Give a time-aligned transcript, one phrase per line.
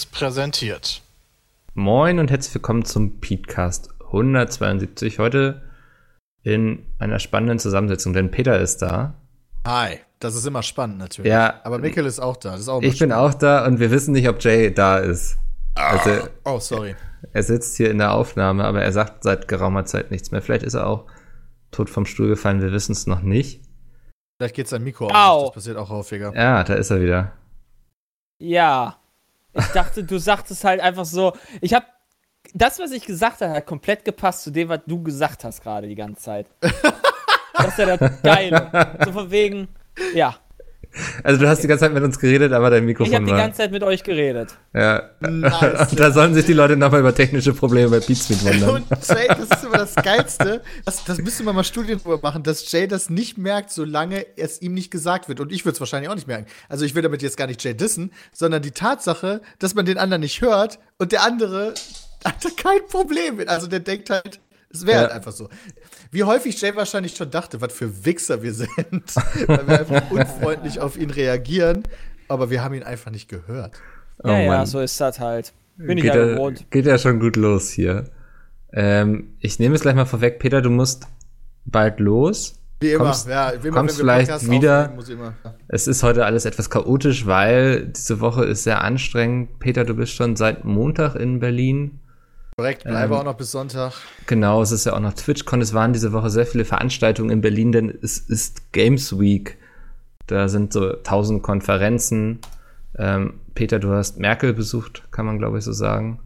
[0.00, 1.02] Seriös präsentiert.
[1.74, 5.18] Moin und herzlich willkommen zum Petecast 172.
[5.18, 5.62] Heute
[6.42, 9.14] in einer spannenden Zusammensetzung, denn Peter ist da.
[9.66, 11.30] Hi, das ist immer spannend natürlich.
[11.30, 11.60] Ja.
[11.64, 12.52] Aber Mikkel ist auch da.
[12.52, 15.36] Das ist auch Ich bin auch da und wir wissen nicht, ob Jay da ist.
[15.74, 16.94] Also, Oh, sorry.
[17.32, 20.40] er sitzt hier in der Aufnahme, aber er sagt seit geraumer Zeit nichts mehr.
[20.40, 21.06] Vielleicht ist er auch
[21.72, 23.62] tot vom Stuhl gefallen, wir wissen es noch nicht.
[24.38, 25.12] Vielleicht geht sein Mikro Au.
[25.12, 25.44] auf.
[25.48, 26.34] Das passiert auch häufiger.
[26.34, 27.32] Ja, da ist er wieder.
[28.38, 28.99] Ja.
[29.54, 31.32] Ich dachte, du sagtest halt einfach so.
[31.60, 31.86] Ich hab.
[32.54, 35.86] Das, was ich gesagt habe, hat komplett gepasst zu dem, was du gesagt hast gerade
[35.86, 36.46] die ganze Zeit.
[36.60, 38.96] Das ist ja das Geile.
[39.04, 39.68] So von wegen.
[40.14, 40.36] Ja.
[41.22, 43.30] Also du hast die ganze Zeit mit uns geredet, aber dein Ich Mikrofon habe die
[43.30, 43.38] war.
[43.38, 44.56] ganze Zeit mit euch geredet.
[44.74, 45.10] ja.
[45.20, 45.90] Nice.
[45.96, 48.70] da sollen sich die Leute nochmal über technische Probleme bei Beatsmeet wundern.
[48.70, 50.62] Und Jay, das ist immer das Geilste.
[50.84, 54.60] Das, das müsste man mal Studien drüber machen, dass Jay das nicht merkt, solange es
[54.62, 55.38] ihm nicht gesagt wird.
[55.40, 56.46] Und ich würde es wahrscheinlich auch nicht merken.
[56.68, 59.96] Also ich will damit jetzt gar nicht Jay dissen, sondern die Tatsache, dass man den
[59.98, 61.74] anderen nicht hört und der andere
[62.24, 63.48] hat da kein Problem mit.
[63.48, 64.40] Also der denkt halt,
[64.72, 65.02] es wäre Ja.
[65.04, 65.48] halt einfach so.
[66.10, 68.68] Wie häufig Jay wahrscheinlich schon dachte, was für Wichser wir sind,
[69.46, 71.84] weil wir einfach unfreundlich auf ihn reagieren,
[72.28, 73.80] aber wir haben ihn einfach nicht gehört.
[74.22, 75.52] Oh ja, ja, so ist das halt.
[75.76, 76.66] Bin ich geht, ja ja, gewohnt.
[76.70, 78.04] geht ja schon gut los hier.
[78.72, 81.06] Ähm, ich nehme es gleich mal vorweg, Peter, du musst
[81.64, 82.56] bald los.
[82.80, 85.34] Wie immer, Kommst- ja, wie immer, kommst wenn wir vielleicht wieder- ich immer.
[85.68, 89.58] Es ist heute alles etwas chaotisch, weil diese Woche ist sehr anstrengend.
[89.58, 91.99] Peter, du bist schon seit Montag in Berlin.
[92.60, 93.94] Korrekt, bleibe Ähm, auch noch bis Sonntag.
[94.26, 95.62] Genau, es ist ja auch noch TwitchCon.
[95.62, 99.56] Es waren diese Woche sehr viele Veranstaltungen in Berlin, denn es ist Games Week.
[100.26, 102.40] Da sind so tausend Konferenzen.
[102.98, 106.20] Ähm, Peter, du hast Merkel besucht, kann man glaube ich so sagen.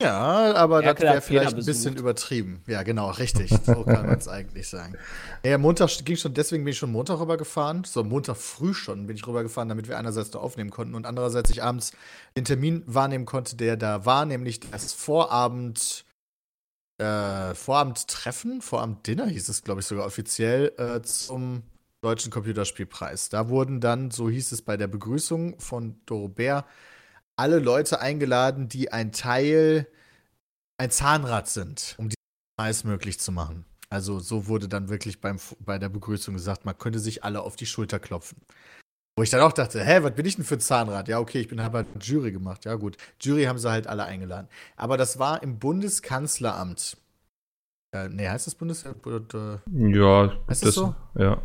[0.00, 2.62] Ja, aber Merkel das wäre vielleicht ein bisschen übertrieben.
[2.66, 3.50] Ja, genau, richtig.
[3.50, 4.96] So kann man es eigentlich sagen.
[5.44, 7.84] Ja, Montag ging schon, deswegen bin ich schon Montag rübergefahren.
[7.84, 11.50] So, Montag früh schon bin ich rübergefahren, damit wir einerseits da aufnehmen konnten und andererseits
[11.50, 11.92] ich abends
[12.36, 16.04] den Termin wahrnehmen konnte, der da war, nämlich das Vorabend,
[16.96, 21.62] äh, Vorabendtreffen, Vorabend-Dinner hieß es, glaube ich, sogar offiziell, äh, zum
[22.00, 23.28] Deutschen Computerspielpreis.
[23.28, 26.64] Da wurden dann, so hieß es bei der Begrüßung von Dorobert,
[27.40, 29.86] alle Leute eingeladen, die ein Teil,
[30.78, 32.22] ein Zahnrad sind, um diesen
[32.58, 33.64] Preis möglich zu machen.
[33.88, 37.56] Also so wurde dann wirklich beim, bei der Begrüßung gesagt, man könnte sich alle auf
[37.56, 38.38] die Schulter klopfen.
[39.16, 41.08] Wo ich dann auch dachte, hä, was bin ich denn für ein Zahnrad?
[41.08, 42.66] Ja, okay, ich bin halt Jury gemacht.
[42.66, 42.98] Ja, gut.
[43.20, 44.48] Jury haben sie halt alle eingeladen.
[44.76, 46.98] Aber das war im Bundeskanzleramt.
[47.92, 48.84] Äh, nee, heißt das Bundes...
[48.84, 48.94] Äh,
[49.72, 50.94] Ja, Ist das so?
[51.18, 51.32] Ja.
[51.32, 51.42] also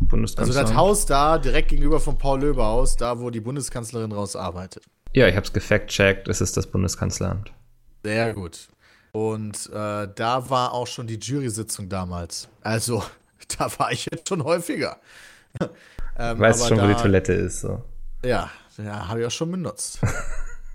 [0.00, 0.62] Bundeskanzler.
[0.62, 4.84] das Haus da, direkt gegenüber vom Paul-Löbe-Haus, da, wo die Bundeskanzlerin raus arbeitet.
[5.16, 6.28] Ja, ich habe es gefact-checkt.
[6.28, 7.50] Es ist das Bundeskanzleramt.
[8.04, 8.68] Sehr gut.
[9.12, 12.48] Und äh, da war auch schon die Jury-Sitzung damals.
[12.60, 13.02] Also,
[13.58, 15.00] da war ich jetzt schon häufiger.
[16.18, 17.62] ähm, Weißt schon, wo da, die Toilette ist.
[17.62, 17.82] So.
[18.26, 20.00] Ja, ja habe ich auch schon benutzt.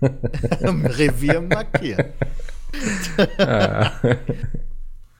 [0.02, 2.12] Revier markiert.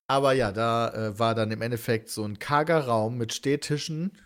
[0.09, 4.19] Aber ja, da äh, war dann im Endeffekt so ein karger Raum mit Stehtischen,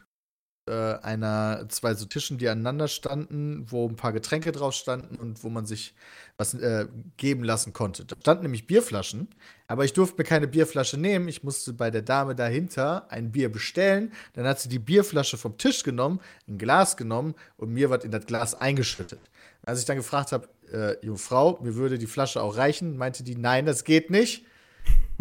[0.67, 5.45] äh, einer, zwei so Tischen, die aneinander standen, wo ein paar Getränke drauf standen und
[5.45, 5.95] wo man sich
[6.37, 8.05] was äh, geben lassen konnte.
[8.05, 9.29] Da standen nämlich Bierflaschen,
[9.69, 11.29] aber ich durfte mir keine Bierflasche nehmen.
[11.29, 14.13] Ich musste bei der Dame dahinter ein Bier bestellen.
[14.35, 18.11] Dann hat sie die Bierflasche vom Tisch genommen, ein Glas genommen und mir was in
[18.11, 19.21] das Glas eingeschüttet.
[19.65, 23.25] Als ich dann gefragt habe, äh, junge Frau, mir würde die Flasche auch reichen, meinte
[23.25, 24.45] die, nein, das geht nicht.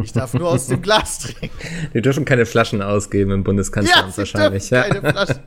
[0.01, 1.57] Ich darf nur aus dem Glas trinken.
[1.93, 4.69] Die dürfen keine Flaschen ausgeben im Bundeskanzleramt sie wahrscheinlich.
[4.69, 4.83] Ja.
[4.83, 5.39] keine Flaschen.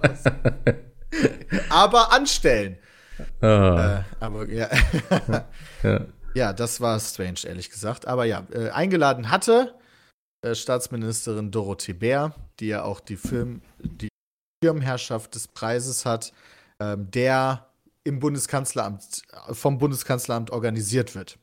[1.69, 2.79] Aber anstellen.
[3.43, 4.69] Oh, Äh, aber ja.
[5.83, 6.07] ja.
[6.35, 8.07] ja, das war strange, ehrlich gesagt.
[8.07, 9.75] Aber ja, äh, eingeladen hatte
[10.43, 14.09] äh, Staatsministerin Dorothee Bär, die ja auch die Film, die
[14.63, 16.33] Firmenherrschaft des Preises hat,
[16.81, 17.67] ähm, der
[18.05, 19.23] im Bundeskanzleramt,
[19.53, 21.39] vom Bundeskanzleramt organisiert wird.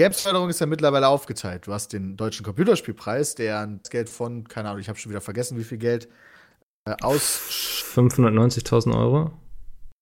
[0.00, 1.68] Die Games-Förderung ist ja mittlerweile aufgeteilt.
[1.68, 5.20] Du hast den Deutschen Computerspielpreis, der ein Geld von, keine Ahnung, ich habe schon wieder
[5.20, 6.08] vergessen, wie viel Geld,
[6.88, 7.40] äh, aus
[7.94, 9.30] 590.000 Euro.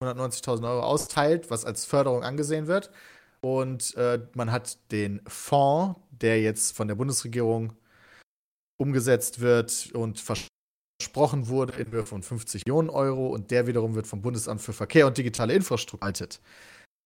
[0.02, 2.90] 190.000 Euro austeilt, was als Förderung angesehen wird.
[3.42, 7.74] Und äh, man hat den Fonds, der jetzt von der Bundesregierung
[8.80, 13.26] umgesetzt wird und versprochen wurde in Höhe von 50 Millionen Euro.
[13.26, 16.40] Und der wiederum wird vom Bundesamt für Verkehr und digitale Infrastruktur geleitet.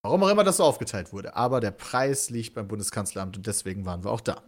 [0.07, 1.35] Warum auch immer das so aufgeteilt wurde.
[1.37, 4.43] Aber der Preis liegt beim Bundeskanzleramt und deswegen waren wir auch da.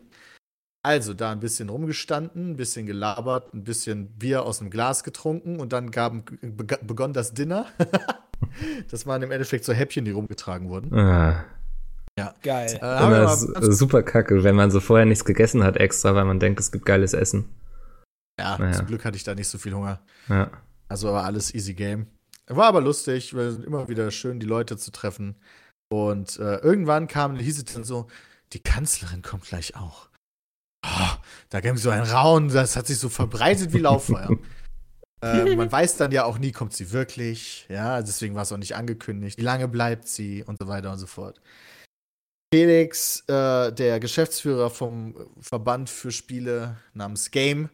[0.84, 5.58] Also da ein bisschen rumgestanden, ein bisschen gelabert, ein bisschen Bier aus dem Glas getrunken
[5.60, 7.66] und dann gaben, beg- begann das Dinner.
[8.90, 10.94] das waren im Endeffekt so Häppchen, die rumgetragen wurden.
[10.96, 11.44] Ah,
[12.42, 12.78] Geil.
[12.82, 16.72] Äh, super kacke, wenn man so vorher nichts gegessen hat extra, weil man denkt, es
[16.72, 17.48] gibt geiles Essen.
[18.40, 18.72] ja, naja.
[18.72, 20.00] zum Glück hatte ich da nicht so viel Hunger.
[20.28, 20.50] Ja.
[20.88, 22.06] Also war alles easy game.
[22.48, 25.36] War aber lustig, weil es immer wieder schön, die Leute zu treffen.
[25.90, 28.06] Und äh, irgendwann kam, hieß es dann so,
[28.52, 30.08] die Kanzlerin kommt gleich auch.
[30.84, 31.16] Oh,
[31.50, 34.30] da gab es so ein Raun, das hat sich so verbreitet wie Lauffeuer.
[35.22, 37.66] äh, man weiß dann ja auch nie, kommt sie wirklich.
[37.68, 39.38] Ja, deswegen war es auch nicht angekündigt.
[39.38, 41.40] Wie lange bleibt sie und so weiter und so fort.
[42.52, 47.68] Felix, äh, der Geschäftsführer vom Verband für Spiele namens Game,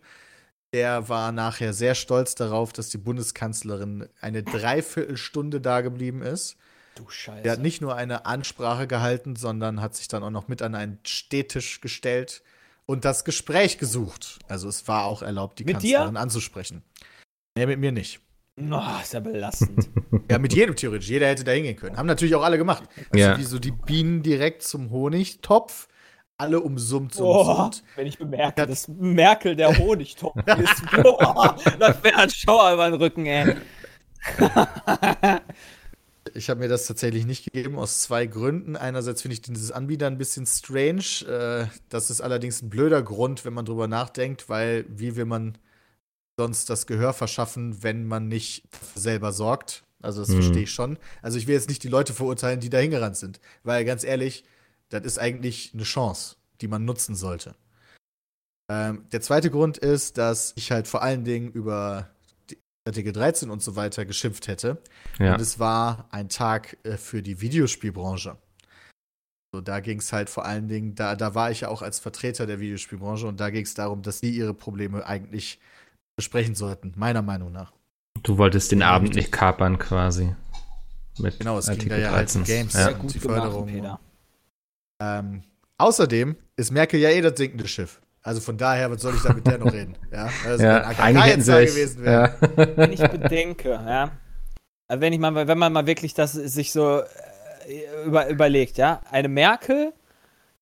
[0.75, 6.57] der war nachher sehr stolz darauf, dass die Bundeskanzlerin eine Dreiviertelstunde da geblieben ist.
[6.97, 7.43] Du Scheiße.
[7.43, 10.75] Der hat nicht nur eine Ansprache gehalten, sondern hat sich dann auch noch mit an
[10.75, 12.43] einen Stehtisch gestellt
[12.87, 14.41] und das Gespräch gesucht.
[14.49, 16.21] Also es war auch erlaubt, die Mit Kanzlerin dir?
[16.21, 16.83] anzusprechen.
[17.57, 18.21] Nee, mit mir nicht.
[18.61, 19.89] Oh, ist ja belastend.
[20.31, 21.09] Ja, mit jedem theoretisch.
[21.09, 21.97] Jeder hätte da hingehen können.
[21.99, 22.85] Haben natürlich auch alle gemacht.
[23.13, 23.37] Also Ja.
[23.39, 25.87] wie so die Bienen direkt zum Honigtopf.
[26.37, 27.85] Alle umsummt, so Oh, umsummt.
[27.95, 30.83] wenn ich bemerke, dass Merkel der Honigtopf ist.
[31.03, 33.57] Boah, das wäre ein Schauer über den Rücken, ey.
[36.37, 38.77] Ich habe mir das tatsächlich nicht gegeben, aus zwei Gründen.
[38.77, 41.05] Einerseits finde ich dieses Anbieter ein bisschen strange.
[41.29, 45.59] Äh, das ist allerdings ein blöder Grund, wenn man drüber nachdenkt, weil wie will man
[46.39, 48.65] sonst das Gehör verschaffen, wenn man nicht
[48.97, 49.85] selber sorgt?
[50.03, 50.35] Also das Mhm.
[50.43, 50.99] verstehe ich schon.
[51.23, 53.39] Also ich will jetzt nicht die Leute verurteilen, die da hingerannt sind.
[53.63, 54.45] Weil ganz ehrlich,
[54.91, 57.55] das ist eigentlich eine Chance, die man nutzen sollte.
[58.71, 62.09] Ähm, der zweite Grund ist, dass ich halt vor allen Dingen über
[62.87, 64.83] Artikel 13 und so weiter geschimpft hätte.
[65.19, 65.35] Ja.
[65.35, 68.37] Und es war ein Tag äh, für die Videospielbranche.
[69.55, 71.99] So, da ging es halt vor allen Dingen, da, da war ich ja auch als
[72.01, 75.61] Vertreter der Videospielbranche und da ging es darum, dass die ihre Probleme eigentlich
[76.17, 77.73] besprechen sollten, meiner Meinung nach.
[78.23, 79.25] Du wolltest den Ja, Abend richtig.
[79.25, 80.35] nicht kapern quasi.
[81.19, 82.45] Mit Genau, es ging Artikel da ja halt um 13.
[82.45, 82.73] Games.
[82.75, 82.85] Ja.
[82.85, 83.67] Sehr und gut die gemacht, Förderung.
[83.67, 84.01] Peter.
[85.19, 85.43] Ähm,
[85.79, 88.01] außerdem ist Merkel ja eh das sinkende Schiff.
[88.23, 89.97] Also von daher, was soll ich da mit der noch reden?
[90.11, 92.35] Ja, also Ja, wenn AKK jetzt da gewesen wäre.
[92.57, 92.67] ja.
[92.77, 94.11] Wenn ich bedenke, ja.
[94.89, 99.01] Also wenn ich mal, wenn man mal wirklich das sich so äh, über, überlegt, ja,
[99.11, 99.93] eine Merkel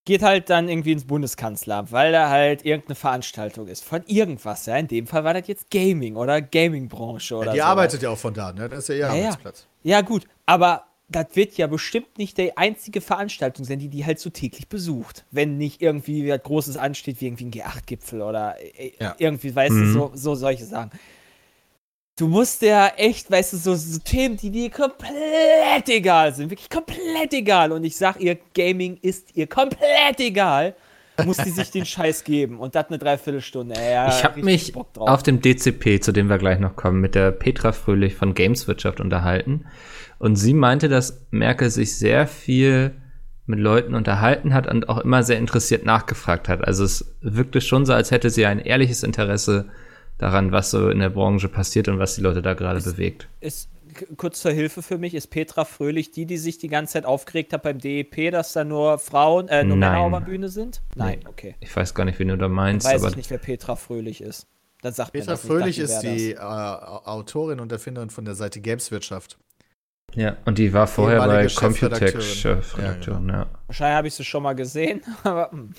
[0.05, 4.77] geht halt dann irgendwie ins Bundeskanzleramt, weil da halt irgendeine Veranstaltung ist von irgendwas, ja.
[4.77, 7.65] In dem Fall war das jetzt Gaming oder Gaming-Branche oder Ja, die so.
[7.65, 8.69] arbeitet ja auch von da, ne?
[8.69, 9.21] Das ist ja ihr Ja, ja.
[9.29, 9.67] Arbeitsplatz.
[9.85, 14.19] Ja, gut, aber das wird ja bestimmt nicht die einzige Veranstaltung sein, die die halt
[14.19, 15.25] so täglich besucht.
[15.31, 19.14] Wenn nicht irgendwie was Großes ansteht, wie irgendwie ein G8-Gipfel oder äh, Ja.
[19.19, 19.81] irgendwie, weißt Mhm.
[19.85, 20.91] du, so, so solche Sachen.
[22.19, 26.69] Du musst ja echt, weißt du, so, so Themen, die dir komplett egal sind, wirklich
[26.69, 27.73] komplett egal.
[27.73, 30.75] Und ich sag ihr, Gaming ist ihr komplett egal.
[31.25, 33.75] Muss die sich den Scheiß geben und das eine Dreiviertelstunde.
[33.75, 37.31] Ja, Ich habe mich auf dem DCP, zu dem wir gleich noch kommen, mit der
[37.32, 39.67] Petra Fröhlich von Gameswirtschaft unterhalten.
[40.19, 42.93] Und sie meinte, dass Merkel sich sehr viel
[43.47, 46.67] mit Leuten unterhalten hat und auch immer sehr interessiert nachgefragt hat.
[46.67, 49.67] Also es wirkte schon so, als hätte sie ein ehrliches Interesse
[50.23, 53.29] daran, was so in der Branche passiert und was die Leute da gerade bewegt.
[53.41, 53.69] ist
[54.17, 57.53] kurz zur Hilfe für mich, ist Petra Fröhlich die, die sich die ganze Zeit aufgeregt
[57.53, 59.93] hat beim DEP, dass da nur Frauen, äh, nur Nein.
[59.93, 60.81] Männer auf der Bühne sind?
[60.95, 61.57] Nein, okay.
[61.61, 64.23] Ich weiß gar nicht, wen du da meinst, Weiß aber ich nicht, wer Petra Fröhlich
[64.23, 64.47] ist.
[64.81, 68.25] Dann sagt Petra mir das nicht, Fröhlich dachte, ist die äh, Autorin und Erfinderin von
[68.25, 69.38] der Seite Gameswirtschaft.
[70.14, 72.12] ja, und die war vorher bei Ehemalige Chefredakteurin.
[72.12, 75.75] Computech Chefredakteurin, ja, Wahrscheinlich habe ich sie schon mal gesehen, aber hm.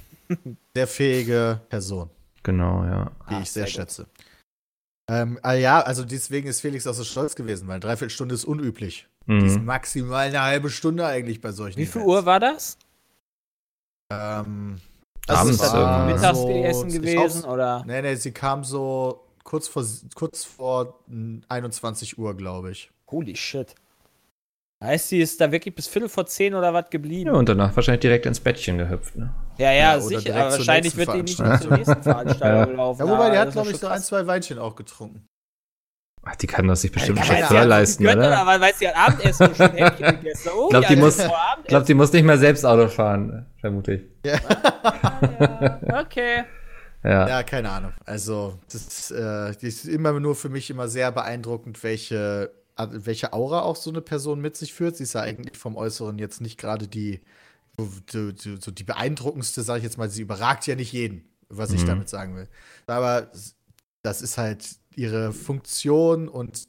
[0.76, 2.10] Sehr fähige Person,
[2.44, 3.12] genau, ja.
[3.30, 4.08] die Ah, ich sehr, sehr gut.
[5.10, 8.46] Ähm, ah ja, also deswegen ist Felix auch so stolz gewesen, weil dreiviertel Stunde ist
[8.46, 9.08] unüblich.
[9.28, 9.66] Die ist Mhm.
[9.66, 12.08] maximal eine halbe Stunde eigentlich bei solchen wie viel Events.
[12.14, 12.78] Uhr war das?
[14.12, 14.80] Ähm,
[15.28, 16.14] Abends ist das irgendwie, ne?
[16.14, 17.84] Mittagessen ich gewesen oder?
[17.86, 22.92] Nee, nee, sie kam so kurz vor, kurz vor mm, 21 Uhr, glaube ich.
[23.10, 23.76] Holy shit.
[24.84, 27.32] Heißt, sie ist da wirklich bis Viertel vor zehn oder was geblieben?
[27.32, 29.34] Ja, und danach wahrscheinlich direkt ins Bettchen gehüpft, ne?
[29.58, 30.36] Ja, ja, Ja, sicher.
[30.36, 33.00] Aber wahrscheinlich wird die nicht zur nächsten Veranstaltung gelaufen.
[33.00, 35.26] Ja, wobei, die Aber hat, glaube ich, schon so ein, zwei Weinchen auch getrunken.
[36.26, 38.46] Ach, die kann das sich bestimmt Ja, ja, aber Chauffeur ja, leisten, Gönnt, oder?
[38.46, 40.50] Weil, weil sie hat Abendessen schon Häppchen gegessen.
[40.54, 42.38] Oh, Ich glaube, die, ja, muss, das ist vor ich glaub, die muss nicht mehr
[42.38, 44.32] selbst Auto fahren, vermute ich.
[45.04, 45.94] Abendessen.
[45.94, 46.44] Okay.
[47.04, 47.28] Ja.
[47.28, 47.94] Ja, keine Ahnung.
[48.06, 53.62] Also, das, äh, das ist immer nur für mich immer sehr beeindruckend, welche, welche Aura
[53.62, 54.98] auch so eine Person mit sich führt.
[54.98, 57.22] Sie ist ja eigentlich vom Äußeren jetzt nicht gerade die,
[58.12, 60.10] so, so, die beeindruckendste, sage ich jetzt mal.
[60.10, 61.88] Sie überragt ja nicht jeden, was ich Mhm.
[61.88, 62.50] damit sagen will.
[62.88, 63.32] Aber
[64.04, 66.68] das ist halt ihre Funktion und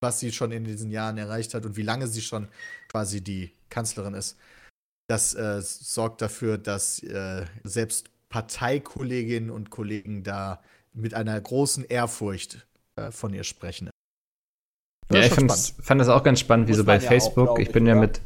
[0.00, 2.48] was sie schon in diesen Jahren erreicht hat und wie lange sie schon
[2.88, 4.36] quasi die Kanzlerin ist.
[5.08, 12.66] Das äh, sorgt dafür, dass äh, selbst Parteikolleginnen und Kollegen da mit einer großen Ehrfurcht
[12.96, 13.91] äh, von ihr sprechen.
[15.14, 17.46] Ja, Das ich fand das auch ganz spannend, wie Muss so bei ja auch, Facebook.
[17.46, 18.20] glaub ich ich, bin ja mit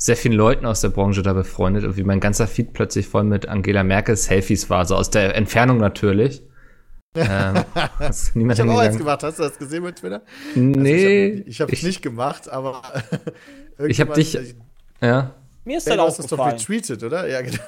[0.00, 3.24] sehr vielen Leuten aus der Branche da befreundet und wie mein ganzer Feed plötzlich voll
[3.24, 6.42] mit Angela Merkel Selfies war, so aus der Entfernung natürlich.
[7.16, 7.64] ähm,
[7.98, 9.22] hast niemand Ich habe auch eins gemacht.
[9.24, 10.22] Hast du das gesehen mit Twitter?
[10.54, 12.82] Nee, Also ich habe es ich- nicht gemacht, aber
[13.88, 14.64] Ich hab dich- irgendjemand-
[15.02, 15.34] ja.
[15.64, 16.56] Mir ist das du hast es doch aufgefallen.
[16.58, 17.28] retweetet, oder?
[17.28, 17.58] Ja, genau.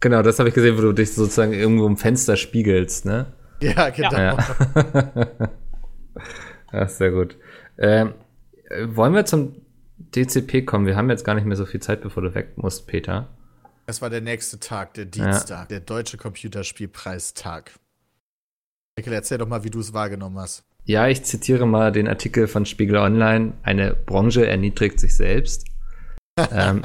[0.00, 3.26] Genau, das habe ich gesehen, wo du dich sozusagen irgendwo im Fenster spiegelst, ne?
[3.60, 4.12] Ja, genau.
[4.12, 4.36] Ja.
[6.72, 7.36] ja, sehr gut.
[7.76, 8.06] Äh,
[8.86, 9.56] wollen wir zum
[9.98, 10.86] DCP kommen?
[10.86, 13.28] Wir haben jetzt gar nicht mehr so viel Zeit, bevor du weg musst, Peter.
[13.86, 17.72] Das war der nächste Tag, der Dienstag, der Deutsche Computerspielpreistag.
[18.96, 20.64] Michael, erzähl doch mal, wie du es wahrgenommen hast.
[20.84, 23.54] Ja, ich zitiere mal den Artikel von Spiegel Online.
[23.62, 25.66] Eine Branche erniedrigt sich selbst.
[26.52, 26.82] ähm,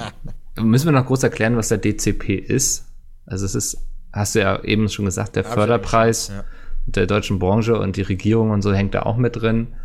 [0.60, 2.86] müssen wir noch groß erklären, was der DCP ist?
[3.26, 3.78] Also es ist,
[4.14, 6.48] hast du ja eben schon gesagt, der ja Förderpreis geschrieben,
[6.86, 9.76] der deutschen Branche und die Regierung und so hängt da auch mit drin.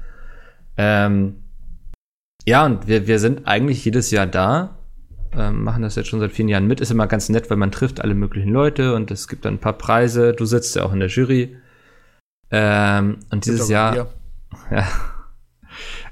[0.76, 1.42] Ähm,
[2.46, 4.78] ja, und wir, wir sind eigentlich jedes Jahr da,
[5.36, 6.80] ähm, machen das jetzt schon seit vielen Jahren mit.
[6.80, 9.60] Ist immer ganz nett, weil man trifft alle möglichen Leute und es gibt dann ein
[9.60, 10.32] paar Preise.
[10.32, 11.56] Du sitzt ja auch in der Jury.
[12.50, 13.96] Ähm, und dieses Jahr,
[14.70, 14.86] ja.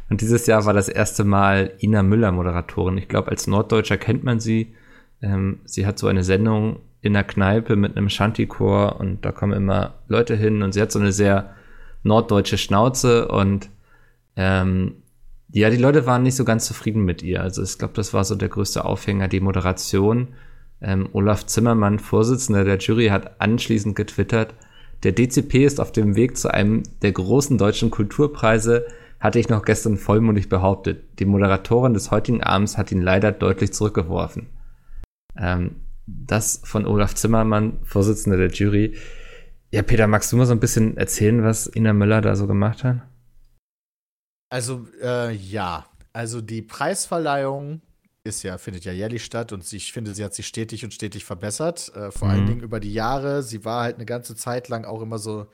[0.08, 2.98] Und dieses Jahr war das erste Mal Ina Müller Moderatorin.
[2.98, 4.74] Ich glaube, als Norddeutscher kennt man sie.
[5.22, 9.52] Ähm, sie hat so eine Sendung in der Kneipe mit einem Shanty-Chor und da kommen
[9.52, 11.54] immer Leute hin und sie hat so eine sehr
[12.02, 13.70] norddeutsche Schnauze und
[14.40, 15.02] ähm,
[15.52, 17.42] ja, die Leute waren nicht so ganz zufrieden mit ihr.
[17.42, 20.28] Also ich glaube, das war so der größte Aufhänger, die Moderation.
[20.80, 24.54] Ähm, Olaf Zimmermann, Vorsitzender der Jury, hat anschließend getwittert,
[25.02, 28.86] der DCP ist auf dem Weg zu einem der großen deutschen Kulturpreise,
[29.18, 31.18] hatte ich noch gestern vollmundig behauptet.
[31.18, 34.46] Die Moderatorin des heutigen Abends hat ihn leider deutlich zurückgeworfen.
[35.36, 38.94] Ähm, das von Olaf Zimmermann, Vorsitzender der Jury.
[39.70, 42.84] Ja, Peter, magst du mal so ein bisschen erzählen, was Ina Müller da so gemacht
[42.84, 43.02] hat?
[44.50, 45.86] Also, äh, ja.
[46.12, 47.82] Also die Preisverleihung
[48.24, 51.24] ist ja, findet ja jährlich statt und ich finde, sie hat sich stetig und stetig
[51.24, 51.94] verbessert.
[51.94, 52.34] Äh, vor Mhm.
[52.34, 53.42] allen Dingen über die Jahre.
[53.42, 55.46] Sie war halt eine ganze Zeit lang auch immer so.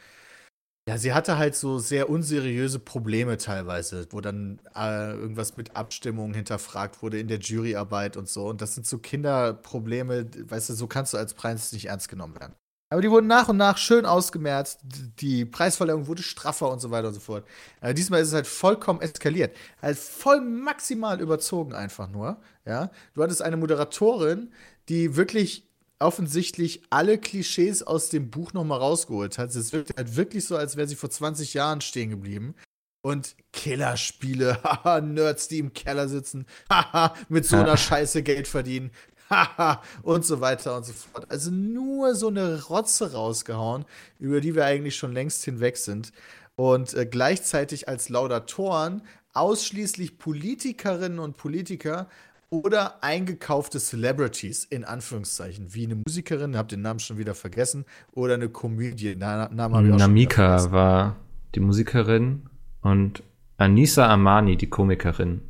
[0.88, 6.34] Ja, sie hatte halt so sehr unseriöse Probleme teilweise, wo dann äh, irgendwas mit Abstimmungen
[6.34, 8.48] hinterfragt wurde in der Juryarbeit und so.
[8.48, 12.38] Und das sind so Kinderprobleme, weißt du, so kannst du als Preis nicht ernst genommen
[12.38, 12.54] werden.
[12.88, 14.80] Aber die wurden nach und nach schön ausgemerzt.
[15.18, 17.44] Die Preisverleihung wurde straffer und so weiter und so fort.
[17.80, 19.56] Aber diesmal ist es halt vollkommen eskaliert.
[19.82, 22.40] Halt voll maximal überzogen einfach nur.
[22.64, 24.52] Ja, du hattest eine Moderatorin,
[24.88, 25.66] die wirklich
[25.98, 29.54] offensichtlich alle Klischees aus dem Buch nochmal rausgeholt hat.
[29.54, 32.54] Es wirkt halt wirklich so, als wäre sie vor 20 Jahren stehen geblieben.
[33.02, 38.90] Und Killerspiele, haha, Nerds, die im Keller sitzen, haha, mit so einer Scheiße Geld verdienen,
[40.02, 41.26] und so weiter und so fort.
[41.30, 43.84] Also nur so eine Rotze rausgehauen,
[44.18, 46.12] über die wir eigentlich schon längst hinweg sind.
[46.54, 49.02] Und äh, gleichzeitig als Laudatoren
[49.34, 52.08] ausschließlich Politikerinnen und Politiker
[52.48, 58.34] oder eingekaufte Celebrities, in Anführungszeichen, wie eine Musikerin, hab den Namen schon wieder vergessen, oder
[58.34, 61.16] eine Comedian, Na, Namen Namika war
[61.54, 62.48] die Musikerin
[62.82, 63.22] und
[63.58, 65.42] Anissa Amani die Komikerin.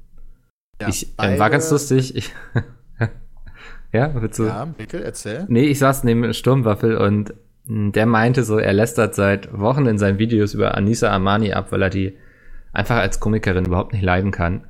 [0.80, 2.16] Ja, ich äh, war ganz lustig.
[2.16, 2.32] Ich,
[3.92, 4.44] ja, willst du?
[4.44, 5.44] Ja, Mikkel, erzähl.
[5.48, 7.34] Nee, ich saß neben Sturmwaffel und
[7.68, 11.82] der meinte so, er lästert seit Wochen in seinen Videos über Anissa Amani ab, weil
[11.82, 12.16] er die
[12.72, 14.66] einfach als Komikerin überhaupt nicht leiden kann.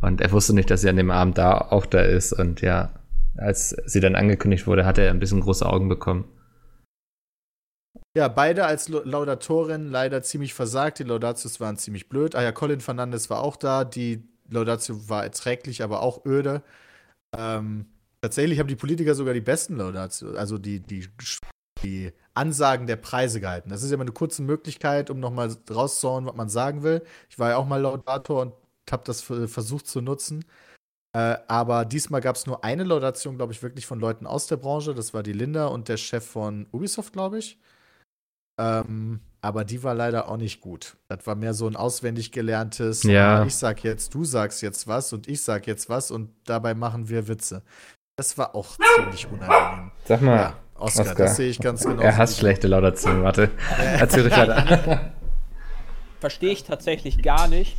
[0.00, 2.32] Und er wusste nicht, dass sie an dem Abend da auch da ist.
[2.32, 2.90] Und ja,
[3.36, 6.24] als sie dann angekündigt wurde, hat er ein bisschen große Augen bekommen.
[8.16, 10.98] Ja, beide als Laudatorin leider ziemlich versagt.
[10.98, 12.34] Die Laudatius waren ziemlich blöd.
[12.34, 13.84] Ah ja, Colin Fernandes war auch da.
[13.84, 16.62] Die Laudatio war erträglich, aber auch öde.
[17.36, 17.86] Ähm,
[18.22, 21.08] tatsächlich haben die Politiker sogar die besten Laudatio, also die, die,
[21.82, 23.68] die Ansagen der Preise gehalten.
[23.68, 27.02] Das ist ja immer eine kurze Möglichkeit, um nochmal rauszuhauen, was man sagen will.
[27.28, 28.54] Ich war ja auch mal Laudator und
[28.90, 30.44] habe das versucht zu nutzen.
[31.14, 34.56] Äh, aber diesmal gab es nur eine Laudation, glaube ich, wirklich von Leuten aus der
[34.56, 34.94] Branche.
[34.94, 37.58] Das war die Linda und der Chef von Ubisoft, glaube ich.
[38.58, 40.96] Ähm, aber die war leider auch nicht gut.
[41.08, 43.40] Das war mehr so ein auswendig gelerntes, Ja.
[43.42, 46.74] ah, ich sag jetzt, du sagst jetzt was und ich sag jetzt was und dabei
[46.74, 47.62] machen wir Witze.
[48.16, 49.90] Das war auch ziemlich unangenehm.
[50.04, 51.14] Sag mal, Ja, Oscar, Oscar.
[51.26, 52.02] das sehe ich ganz genau.
[52.02, 53.22] er hasst schlechte Laudation.
[53.22, 55.12] Warte, erzähl ruhig weiter.
[56.20, 57.76] Verstehe ich tatsächlich gar nicht,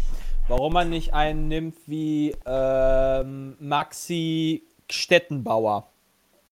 [0.48, 5.88] warum man nicht einen nimmt wie ähm, Maxi Stettenbauer.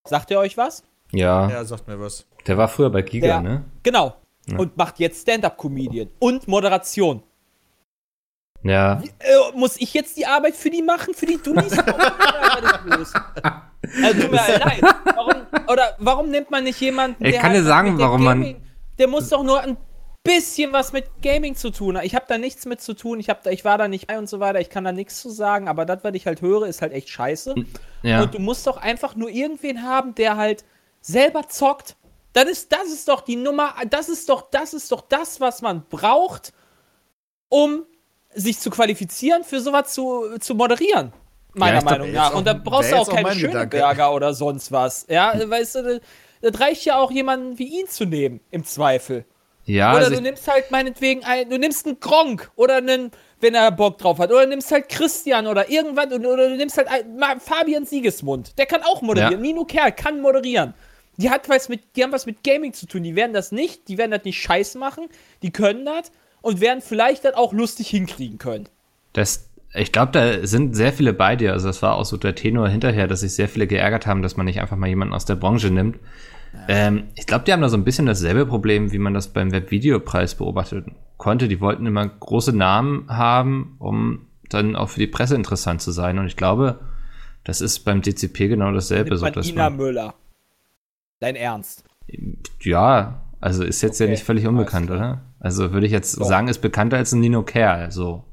[0.06, 0.84] Sagt ihr euch was?
[1.12, 2.26] Ja, Ja, sagt mir was.
[2.48, 3.66] der war früher bei Giga, Der- ne?
[3.84, 4.16] Genau.
[4.58, 7.24] Und macht jetzt Stand-up-Comedian und Moderation.
[8.64, 9.02] Ja.
[9.20, 11.78] Äh, muss ich jetzt die Arbeit für die machen, für die Dullis?
[11.78, 11.92] Also,
[14.22, 14.82] tut mir leid.
[15.16, 15.34] Warum,
[15.68, 18.42] oder warum nimmt man nicht jemanden, Ich kann dir halt sagen, mit der warum man-
[18.42, 18.62] Gaming,
[19.00, 19.78] Der muss doch nur ein
[20.24, 22.06] bisschen was mit Gaming zu tun haben.
[22.06, 23.20] Ich habe da nichts mit zu tun.
[23.20, 24.60] Ich, hab da, ich war da nicht bei und so weiter.
[24.60, 25.68] Ich kann da nichts zu sagen.
[25.68, 27.56] Aber das, was ich halt höre, ist halt echt scheiße.
[28.04, 28.22] Ja.
[28.22, 30.64] Und du musst doch einfach nur irgendwen haben, der halt
[31.02, 31.96] selber zockt
[32.34, 35.64] Dann ist das ist doch die Nummer, das ist doch, das ist doch das, was
[35.64, 36.54] man braucht,
[37.50, 37.84] um
[38.34, 41.14] sich zu qualifizieren, für sowas zu, zu moderieren.
[41.54, 42.34] Meiner Ja, Meinung nach.
[42.34, 43.78] Und da brauchst du auch auch keine mein Gedanke.
[43.78, 45.06] Schöneberger oder sonst was.
[45.10, 46.02] Ja, weißt du,
[46.42, 49.26] das reicht ja auch jemanden wie ihn zu nehmen, im Zweifel.
[49.66, 53.12] Ja, Oder also du nimmst halt meinetwegen ein, du nimmst einen Gronk oder einen,
[53.42, 56.88] wenn er Bock drauf hat, oder nimmst halt Christian oder irgendwas, oder, du nimmst halt
[56.88, 58.58] ein, mal Fabian Siegesmund.
[58.58, 59.34] Der kann auch moderieren.
[59.34, 59.40] Ja.
[59.40, 60.74] Nino Kerl kann moderieren.
[61.18, 63.04] Die, hat was mit, die haben was mit Gaming zu tun.
[63.04, 65.08] Die werden das nicht, die werden das nicht scheiß machen.
[65.44, 66.12] Die können das
[66.42, 68.68] und werden vielleicht das auch lustig hinkriegen können.
[69.14, 71.54] das, ich glaube, da sind sehr viele bei dir.
[71.54, 74.36] Also das war auch so der Tenor hinterher, dass sich sehr viele geärgert haben, dass
[74.36, 75.98] man nicht einfach mal jemanden aus der Branche nimmt.
[76.68, 79.52] Ähm, ich glaube, die haben da so ein bisschen dasselbe Problem, wie man das beim
[79.52, 81.48] Webvideopreis beobachten konnte.
[81.48, 86.20] Die wollten immer große Namen haben, um dann auch für die Presse interessant zu sein.
[86.20, 86.82] Und ich glaube,
[87.44, 89.16] das ist beim DCP genau dasselbe.
[89.16, 90.14] So, dass Ina man, Müller.
[91.20, 91.86] Dein Ernst?
[92.62, 95.22] ja, also ist jetzt ja Okay, nicht völlig unbekannt, oder?
[95.40, 96.26] Also würde ich jetzt Doch.
[96.26, 97.92] sagen, ist bekannter als ein Nino Kerl.
[97.92, 98.24] So.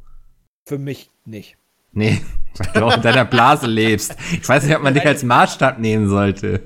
[0.67, 1.57] Für mich nicht.
[1.93, 2.21] Nee,
[2.59, 4.15] weil du auch in deiner Blase lebst.
[4.33, 6.61] Ich weiß nicht, ob man dich als Maßstab nehmen sollte.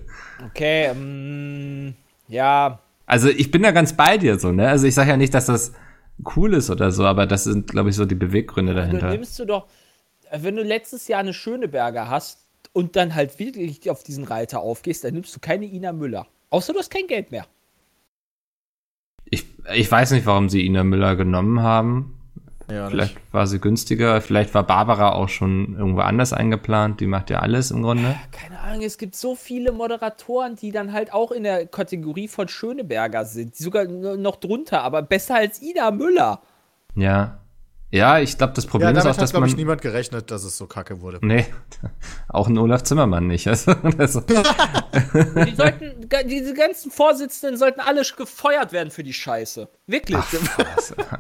[0.44, 1.94] Okay, ähm,
[2.28, 4.68] ja, Also ich bin da ganz bei dir so, ne?
[4.68, 5.72] Also ich sage ja nicht, dass das
[6.36, 9.10] cool ist oder so, aber das sind, glaube ich, so die Beweggründe Du dahinter.
[9.10, 9.68] nimmst du doch,
[10.32, 12.40] wenn du letztes Jahr eine Schöneberger hast
[12.72, 16.26] und dann halt wirklich auf diesen Reiter aufgehst, dann nimmst du keine Ina Müller.
[16.50, 17.46] Außer du hast kein Geld mehr.
[19.32, 22.18] Ich, ich weiß nicht, warum sie Ina Müller genommen haben.
[22.70, 27.00] Ja, Vielleicht war sie günstiger, vielleicht war Barbara auch schon irgendwo anders eingeplant.
[27.00, 28.14] Die macht ja alles im Grunde.
[28.30, 32.48] Keine Ahnung, es gibt so viele Moderatoren, die dann halt auch in der Kategorie von
[32.48, 33.56] Schöneberger sind.
[33.56, 36.40] Sogar noch drunter, aber besser als Ina Müller.
[36.94, 37.41] Ja.
[37.94, 39.50] Ja, ich glaube, das Ja, Problem ist damit auch, hat, dass glaube man.
[39.50, 41.18] ich, niemand gerechnet, dass es so kacke wurde.
[41.20, 41.44] Nee,
[42.28, 43.46] auch ein Olaf Zimmermann nicht.
[43.48, 49.68] Also, das, Die sollten, diese ganzen Vorsitzenden sollten alle gefeuert werden für die Scheiße.
[49.86, 50.18] Wirklich.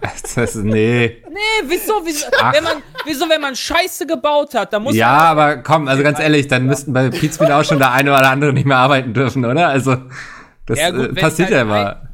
[0.00, 1.22] das, das, nee.
[1.28, 5.58] Nee, wieso, wieso, wenn man, wieso, wenn man Scheiße gebaut hat, dann muss Ja, aber
[5.58, 8.66] komm, also ganz ehrlich, dann müssten bei Pizmin auch schon der eine oder andere nicht
[8.66, 9.68] mehr arbeiten dürfen, oder?
[9.68, 9.96] Also,
[10.64, 12.08] das Ja, gut, äh, passiert ich ja halt immer.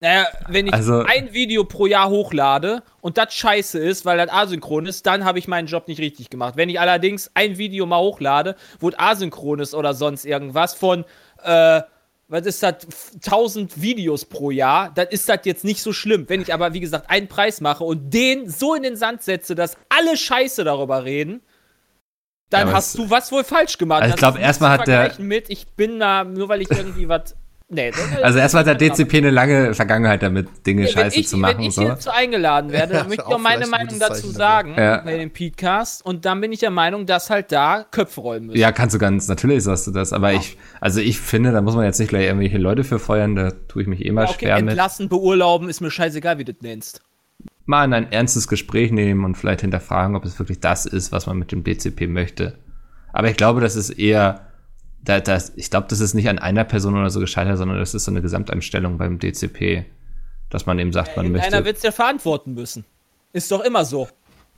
[0.00, 4.30] Naja, wenn ich Also- ein Video pro Jahr hochlade und das scheiße ist, weil das
[4.30, 6.54] asynchron ist, dann habe ich meinen Job nicht richtig gemacht.
[6.56, 11.04] Wenn ich allerdings ein Video mal hochlade, wo es asynchron ist oder sonst irgendwas von,
[11.42, 11.82] äh,
[12.28, 12.86] was ist das,
[13.24, 16.26] 1000 Videos pro Jahr, dann ist das jetzt nicht so schlimm.
[16.28, 19.56] Wenn ich aber, wie gesagt, einen Preis mache und den so in den Sand setze,
[19.56, 21.40] dass alle Scheiße darüber reden,
[22.50, 24.02] dann Ja, hast du was wohl falsch gemacht.
[24.02, 26.62] Also ich Das glaub, ist nicht erstmal hat der- Mit, ich bin da, nur weil
[26.62, 27.34] ich irgendwie was.
[27.70, 31.28] Nee, das- Also erstmal hat der DCP eine lange Vergangenheit damit, Dinge Ja, scheiße ich,
[31.28, 31.58] zu machen.
[31.58, 31.82] Wenn ich so.
[31.82, 35.02] hierzu eingeladen werde, Ja, dann möchte ich auch auch meine Meinung dazu Zeichen sagen Ja.
[35.02, 36.02] bei dem Podcast.
[36.04, 38.58] Und dann bin ich der Meinung, dass halt da Köpfe rollen müssen.
[38.58, 41.74] Ja, kannst du ganz, natürlich sagst du das, aber ich, also ich finde, da muss
[41.74, 44.30] man jetzt nicht gleich irgendwelche Leute für feuern, da tue ich mich eh mal Ja,
[44.30, 44.68] okay, schwer mit.
[44.70, 47.02] entlassen, beurlauben, ist mir scheißegal, wie du das nennst.
[47.66, 51.26] Mal in ein ernstes Gespräch nehmen und vielleicht hinterfragen, ob es wirklich das ist, was
[51.26, 52.54] man mit dem DCP möchte.
[53.12, 54.47] Aber ich glaube, das ist eher,
[55.04, 57.94] da, das, ich glaube, das ist nicht an einer Person oder so gescheitert, sondern das
[57.94, 59.84] ist so eine Gesamteinstellung beim DCP,
[60.50, 61.64] dass man eben sagt, man Einer möchte.
[61.64, 62.84] wird es ja verantworten müssen.
[63.32, 64.08] Ist doch immer so.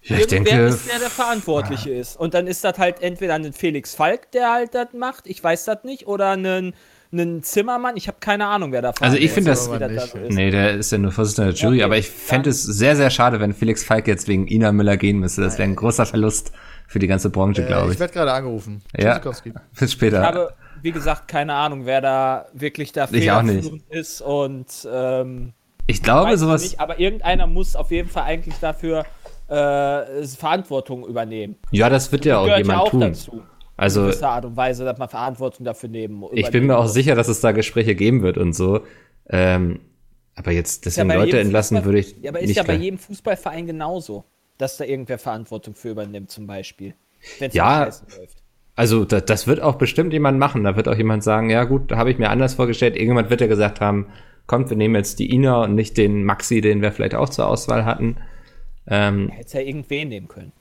[0.03, 2.17] Ja, ich Irgendwer denke, ist der, der Verantwortliche ist.
[2.19, 5.67] Und dann ist das halt entweder ein Felix Falk, der halt das macht, ich weiß
[5.67, 6.73] das nicht, oder ein,
[7.13, 10.15] ein Zimmermann, ich habe keine Ahnung, wer da Also ich finde das- das nicht.
[10.15, 10.31] da ist.
[10.33, 13.11] Nee, der ist ja nur Vorsitzender der Jury, Okay, aber ich fände es sehr, sehr
[13.11, 15.43] schade, wenn Felix Falk jetzt wegen Ina Müller gehen müsste.
[15.43, 16.53] Das wäre ein großer Verlust
[16.91, 18.01] für die ganze Branche, Äh, glaube ich ich.
[18.01, 18.83] werde gerade angerufen.
[18.99, 19.19] Ja.
[19.79, 20.21] Bis später.
[20.21, 23.55] Ich habe, wie gesagt, keine Ahnung, wer da wirklich da Ich auch nicht.
[23.65, 25.53] federführend ist und ähm,
[25.87, 26.63] ich glaube, sowas.
[26.63, 29.05] nicht, aber irgendeiner muss auf jeden Fall eigentlich dafür
[29.49, 31.57] äh, Verantwortung übernehmen.
[31.71, 33.01] Ja, das wird ja auch Gehört jemand ja auch tun.
[33.01, 33.33] dazu.
[33.37, 33.43] In
[33.77, 36.93] Also gewisser Art und Weise, dass man Verantwortung dafür nehmen ich bin mir auch muss.
[36.95, 38.81] sicher, dass es da Gespräche geben wird und so.
[39.29, 39.81] Ähm,
[40.35, 42.57] aber jetzt ja deswegen bei Leute entlassen Fußball- würde ich Ja, aber ist nicht.
[42.57, 44.25] ja bei jedem Fußballverein genauso,
[44.61, 46.95] dass da irgendwer Verantwortung für übernimmt, zum Beispiel.
[47.39, 47.85] Wenn es Ja.
[47.85, 48.03] läuft.
[48.77, 50.65] Also da, das wird auch bestimmt jemand machen.
[50.65, 52.95] Da wird auch jemand sagen, ja gut, da habe ich mir anders vorgestellt.
[52.95, 54.07] Irgendjemand wird ja gesagt haben,
[54.47, 57.47] kommt, wir nehmen jetzt die Ina und nicht den Maxi, den wir vielleicht auch zur
[57.47, 58.17] Auswahl hatten.
[58.87, 60.53] Ähm, Hätte es ja irgendwen nehmen können.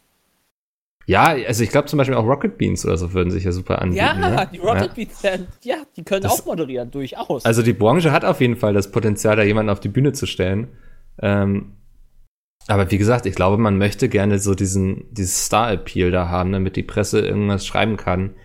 [1.06, 3.82] ja, also ich glaube zum Beispiel auch Rocket Beans oder so würden sich ja super
[3.82, 3.98] anbieten.
[4.06, 4.50] Ja, ne?
[4.54, 4.94] die Rocket Ja.
[4.94, 5.32] Beats, ja,
[5.64, 7.46] ja, die können Das- auch moderieren, durchaus.
[7.46, 10.26] Also die Branche hat auf jeden Fall das Potenzial, da jemanden auf die Bühne zu
[10.28, 10.68] stellen.
[11.22, 11.74] Ähm,
[12.68, 16.76] aber wie gesagt, ich glaube, man möchte gerne so diesen, dieses Star-Appeal da haben, damit
[16.76, 18.36] die Presse irgendwas schreiben kann.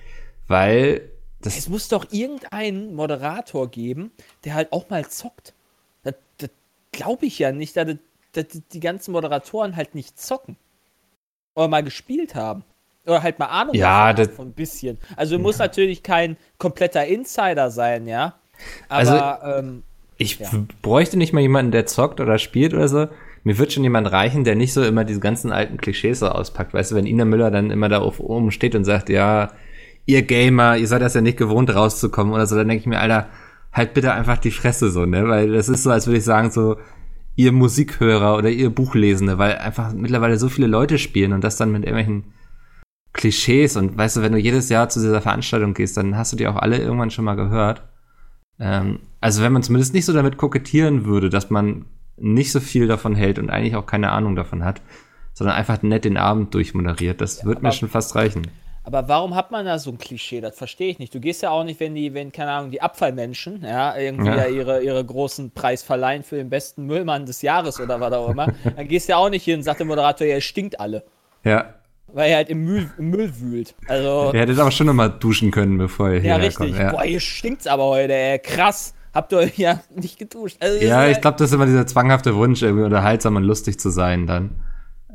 [0.48, 4.12] Weil das Es muss doch irgendeinen Moderator geben,
[4.44, 5.53] der halt auch mal zockt.
[6.03, 6.50] Das, das
[6.92, 7.96] glaube ich ja nicht, dass,
[8.33, 10.57] dass die ganzen Moderatoren halt nicht zocken.
[11.55, 12.64] Oder mal gespielt haben.
[13.07, 14.98] Oder halt mal Ahnung Ja, davon von ein bisschen.
[15.16, 18.38] Also muss natürlich kein kompletter Insider sein, ja.
[18.88, 19.83] Also- Aber ähm,
[20.16, 20.48] Ich Ja.
[20.83, 23.09] bräuchte nicht mal jemanden, der zockt oder spielt oder so.
[23.42, 26.72] Mir wird schon jemand reichen, der nicht so immer diese ganzen alten Klischees so auspackt.
[26.72, 29.50] Weißt du, wenn Ina Müller dann immer da auf oben steht und sagt, ja,
[30.07, 33.00] ihr Gamer, ihr seid das ja nicht gewohnt rauszukommen oder so, dann denke ich mir,
[33.00, 33.29] Alter,
[33.72, 35.29] halt bitte einfach die Fresse so, ne?
[35.29, 36.77] Weil das ist so, als würde ich sagen, so,
[37.37, 41.72] ihr Musikhörer oder ihr Buchlesende, weil einfach mittlerweile so viele Leute spielen und das dann
[41.72, 42.33] mit irgendwelchen
[43.12, 46.37] Klischees und weißt du, wenn du jedes Jahr zu dieser Veranstaltung gehst, dann hast du
[46.37, 47.83] die auch alle irgendwann schon mal gehört.
[48.61, 51.87] Ähm, also wenn man zumindest nicht so damit kokettieren würde, dass man
[52.17, 54.81] nicht so viel davon hält und eigentlich auch keine Ahnung davon hat,
[55.33, 58.47] sondern einfach nett den Abend durchmoderiert, das wird mir schon fast reichen.
[58.87, 60.43] Aber warum hat man da so ein Klischee?
[60.43, 61.14] Das verstehe ich nicht.
[61.14, 64.37] Du gehst ja auch nicht, wenn die, wenn, keine Ahnung, die Abfallmenschen, ja, irgendwie Ja.
[64.37, 64.47] ja.
[64.47, 68.53] ihre, ihre großen Preis verleihen für den besten Müllmann des Jahres oder was auch immer.
[68.77, 71.03] dann gehst du ja auch nicht hin und sagt der Moderator, ja, ihr stinkt alle.
[71.45, 71.75] Ja,
[72.14, 73.74] Weil er halt im Müll, im Müll wühlt.
[73.88, 76.57] Also, ihr hättet aber schon noch mal duschen können, bevor ihr ja, hierher richtig.
[76.57, 76.79] kommt.
[76.79, 76.92] Ja.
[76.92, 78.38] Boah, hier stinkt's aber heute, ey.
[78.38, 78.94] Krass.
[79.12, 80.57] Habt ihr euch ja nicht geduscht.
[80.61, 83.90] Also, Ja, ich glaube, das ist immer dieser zwanghafte Wunsch, irgendwie unterhaltsam und lustig zu
[83.90, 84.50] sein dann.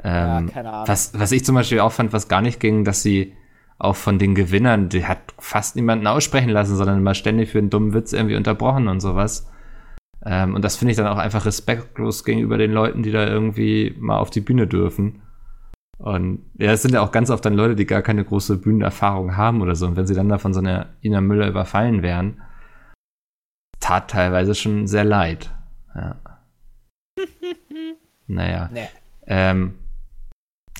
[0.03, 0.87] Ähm, Ja, keine Ahnung.
[0.87, 3.33] Was, was ich zum Beispiel auch fand, was gar nicht ging, dass sie
[3.77, 7.69] auch von den Gewinnern, die hat fast niemanden aussprechen lassen, sondern immer ständig für einen
[7.69, 9.47] dummen Witz irgendwie unterbrochen und sowas.
[10.25, 13.95] Ähm, und das finde ich dann auch einfach respektlos gegenüber den Leuten, die da irgendwie
[13.97, 15.21] mal auf die Bühne dürfen.
[15.99, 19.35] Und ja, es sind ja auch ganz oft dann Leute, die gar keine große Bühnenerfahrung
[19.35, 19.85] haben oder so.
[19.85, 22.41] Und wenn sie dann da von so einer Ina Müller überfallen wären,
[23.81, 25.51] tat teilweise schon sehr leid.
[25.93, 26.15] Ja.
[28.27, 28.69] naja.
[28.73, 28.87] Nee.
[29.27, 29.75] Ähm,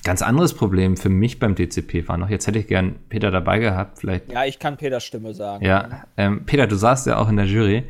[0.04, 3.58] ganz anderes Problem für mich beim DCP war noch, jetzt hätte ich gern Peter dabei
[3.58, 4.32] gehabt, vielleicht.
[4.32, 5.62] Ja, ich kann Peters Stimme sagen.
[5.64, 7.84] Ja, ähm, Peter, du saßt ja auch in der Jury.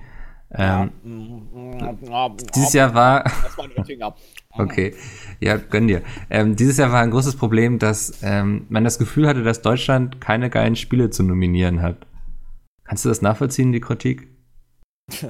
[0.56, 0.82] Ja.
[0.82, 3.24] Ähm, Mm, Dieses Jahr war,
[4.50, 4.94] okay,
[5.40, 6.02] ja, gönn dir.
[6.28, 10.20] Ähm, dieses Jahr war ein großes Problem, dass ähm, man das Gefühl hatte, dass Deutschland
[10.20, 11.96] keine geilen Spiele zu nominieren hat.
[12.84, 14.28] Kannst du das nachvollziehen, die Kritik?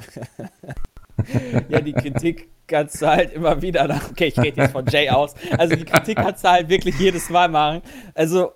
[1.69, 4.11] Ja, die Kritik kannst du halt immer wieder nach.
[4.11, 5.35] Okay, ich rede jetzt von Jay aus.
[5.59, 7.83] Also die Kritik kannst du halt wirklich jedes Mal machen.
[8.15, 8.53] Also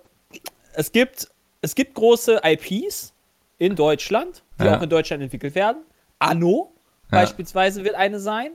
[0.73, 1.27] es gibt,
[1.61, 3.13] es gibt große IPs
[3.59, 4.77] in Deutschland, die Ja.
[4.77, 5.83] auch in Deutschland entwickelt werden.
[6.25, 6.71] Anno
[7.11, 7.19] Ja.
[7.21, 8.51] beispielsweise wird eine sein.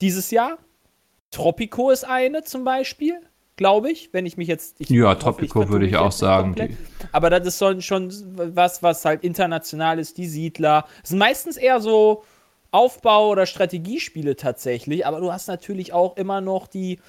[0.00, 0.58] Dieses Jahr.
[1.30, 3.20] Tropico ist eine zum Beispiel,
[3.56, 4.76] glaube ich, wenn ich mich jetzt.
[4.80, 6.54] Ich Ja, hoffe, Tropico vertue würde ich auch sagen.
[6.54, 6.76] komplett.
[7.12, 8.12] Aber das ist schon, schon
[8.54, 10.86] was, was halt international ist, die Siedler.
[11.00, 12.22] Das sind meistens eher so
[12.70, 17.00] Aufbau- oder Strategiespiele tatsächlich, aber du hast natürlich auch immer noch die,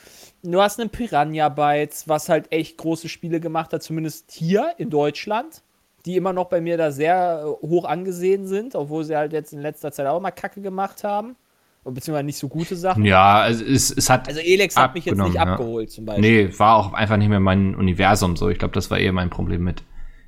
[0.43, 4.89] du hast einen Piranha Bytes, was halt echt große Spiele gemacht hat, zumindest hier in
[4.89, 5.61] Deutschland,
[6.05, 9.53] die immer noch bei mir da sehr äh, hoch angesehen sind, obwohl sie halt jetzt
[9.53, 11.35] in letzter Zeit auch mal Kacke gemacht haben.
[11.83, 13.05] Beziehungsweise nicht so gute Sachen.
[13.05, 14.27] ja, also es, es hat.
[14.27, 15.43] Also Elex hat mich jetzt nicht ja.
[15.43, 16.47] abgeholt zum Beispiel.
[16.47, 18.49] Nee, war auch einfach nicht mehr mein Universum so.
[18.49, 19.83] Ich glaube, das war eher mein Problem mit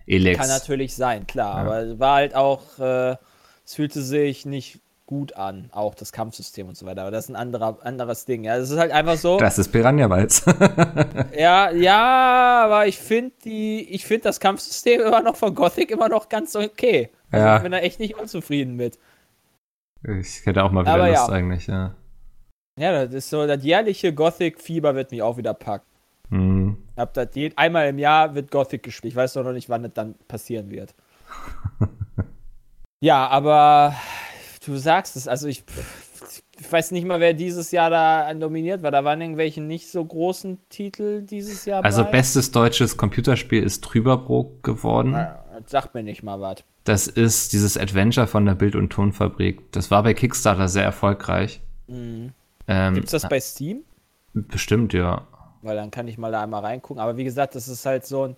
[0.08, 0.40] Elex.
[0.40, 1.56] Kann natürlich sein, klar.
[1.56, 3.18] Aber es war halt auch, äh,
[3.66, 4.80] es fühlte sich nicht
[5.10, 7.02] gut an, auch das Kampfsystem und so weiter.
[7.02, 8.44] Aber das ist ein anderer, anderes Ding.
[8.44, 9.40] Ja, es ist halt einfach so.
[9.40, 10.46] Das ist Piranha Bytes.
[11.36, 16.10] Ja, ja, aber ich finde die, ich finde das Kampfsystem immer noch von Gothic immer
[16.10, 17.10] noch ganz okay.
[17.32, 17.58] Also Ja.
[17.58, 19.00] ich bin da echt nicht unzufrieden mit.
[20.04, 21.34] ich hätte auch mal wieder Aber Lust ja.
[21.34, 21.96] eigentlich, ja.
[22.80, 25.88] Ja, das ist so, das jährliche Gothic-Fieber wird mich auch wieder packen.
[26.30, 26.78] Hm.
[26.96, 29.14] Hab das je, einmal im Jahr wird Gothic gespielt.
[29.14, 30.94] Ich weiß doch noch nicht, wann das dann passieren wird.
[33.02, 33.96] ja, aber
[34.66, 35.64] du sagst es, also ich,
[36.60, 38.92] ich weiß nicht mal, wer dieses Jahr da nominiert war.
[38.92, 41.84] Da waren irgendwelche nicht so großen Titel dieses Jahr.
[41.84, 42.12] Also bei.
[42.12, 45.14] bestes deutsches Computerspiel ist Trüberbrook geworden.
[45.14, 46.64] Ja, sagt mir nicht mal was.
[46.84, 49.72] Das ist dieses Adventure von der Bild- und Tonfabrik.
[49.72, 51.62] Das war bei Kickstarter sehr erfolgreich.
[51.88, 52.34] Ähm,
[52.68, 52.94] Mhm.
[52.94, 53.84] Gibt's das bei Steam?
[54.34, 55.28] Bestimmt, ja.
[55.64, 57.02] Weil dann kann ich mal da einmal reingucken.
[57.02, 58.36] Aber wie gesagt, das ist halt so ein,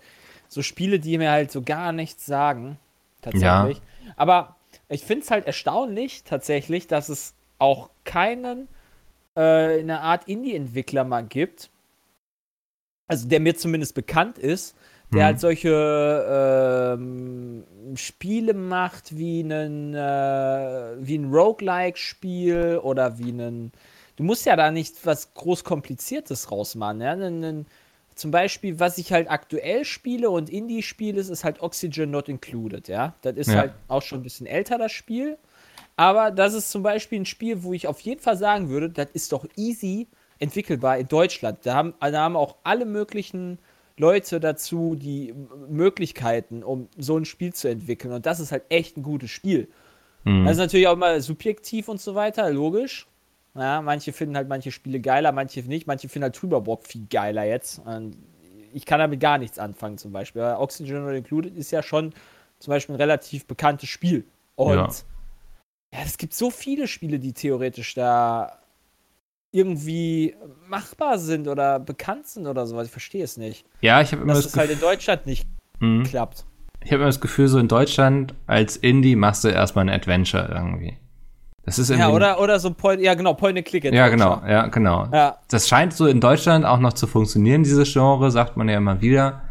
[0.48, 2.78] so Spiele, die mir halt so gar nichts sagen.
[3.22, 3.82] Tatsächlich.
[4.16, 4.56] Aber
[4.92, 8.68] ich finde es halt erstaunlich, tatsächlich, dass es auch keinen
[9.36, 11.70] äh, eine Art Indie-Entwickler mal gibt.
[13.08, 14.76] Also der mir zumindest bekannt ist,
[15.14, 15.26] der Mhm.
[15.26, 17.64] halt solche ähm,
[17.96, 23.72] Spiele macht wie einen äh, wie ein Roguelike-Spiel oder wie einen
[24.16, 27.02] du musst ja da nicht was groß Kompliziertes rausmachen.
[27.02, 27.12] Ja?
[27.12, 27.66] Einen, einen,
[28.22, 32.30] zum Beispiel, was ich halt aktuell spiele und Indie spiele, ist, ist halt Oxygen Not
[32.30, 32.88] Included.
[32.88, 33.56] Ja, das ist Ja.
[33.60, 35.38] halt auch schon ein bisschen älter das Spiel.
[35.98, 39.08] Aber das ist zum Beispiel ein Spiel, wo ich auf jeden Fall sagen würde, das
[39.14, 40.08] ist doch easy
[40.40, 41.60] entwickelbar in Deutschland.
[41.64, 43.60] Da haben, da haben auch alle möglichen
[43.98, 45.34] Leute dazu die
[45.68, 48.14] Möglichkeiten, um so ein Spiel zu entwickeln.
[48.14, 49.68] Und das ist halt echt ein gutes Spiel.
[50.24, 50.46] Mhm.
[50.46, 53.08] Das ist natürlich auch immer subjektiv und so weiter, logisch.
[53.54, 55.88] Ja, manche finden halt manche Spiele geiler, manche nicht.
[55.88, 57.80] Manche finden halt Trüberbock viel geiler jetzt.
[57.80, 58.16] Und
[58.74, 60.42] ich kann damit gar nichts anfangen, zum Beispiel.
[60.42, 62.14] Aber Oxygen Not Included ist ja schon
[62.60, 64.26] zum Beispiel ein relativ bekanntes Spiel.
[64.56, 64.88] Und Ja.
[65.94, 68.60] Ja, es gibt so viele Spiele, die theoretisch da
[69.52, 70.36] irgendwie
[70.68, 72.86] machbar sind oder bekannt sind oder sowas.
[72.86, 73.66] Ich verstehe es nicht.
[73.82, 75.46] Ja, ich habe immer Dass das es halt in Deutschland nicht
[75.80, 76.04] Mhm.
[76.04, 76.46] klappt.
[76.84, 80.50] ich habe immer das Gefühl, so in Deutschland als Indie machst du erstmal ein Adventure
[80.54, 80.96] irgendwie.
[81.64, 82.10] Das ist irgendwie.
[82.10, 83.84] Ja, oder, oder so Point, ja genau, Point and Click.
[83.84, 85.08] Ja, genau, ja, genau.
[85.12, 88.78] Ja, Das scheint so in Deutschland auch noch zu funktionieren, dieses Genre, sagt man ja
[88.78, 89.44] immer wieder.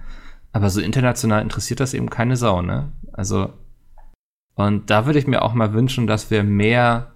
[0.53, 2.91] Aber so international interessiert das eben keine Sau, ne?
[3.13, 3.53] Also,
[4.55, 7.13] und da würde ich mir auch mal wünschen, dass wir mehr,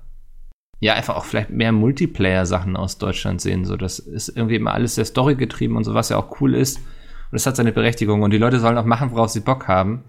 [0.78, 3.64] ja, einfach auch vielleicht mehr Multiplayer-Sachen aus Deutschland sehen.
[3.64, 6.54] So, das ist irgendwie immer alles sehr Story getrieben und so, was ja auch cool
[6.54, 6.78] ist.
[6.78, 10.04] Und es hat seine Berechtigung und die Leute sollen auch machen, worauf sie Bock haben.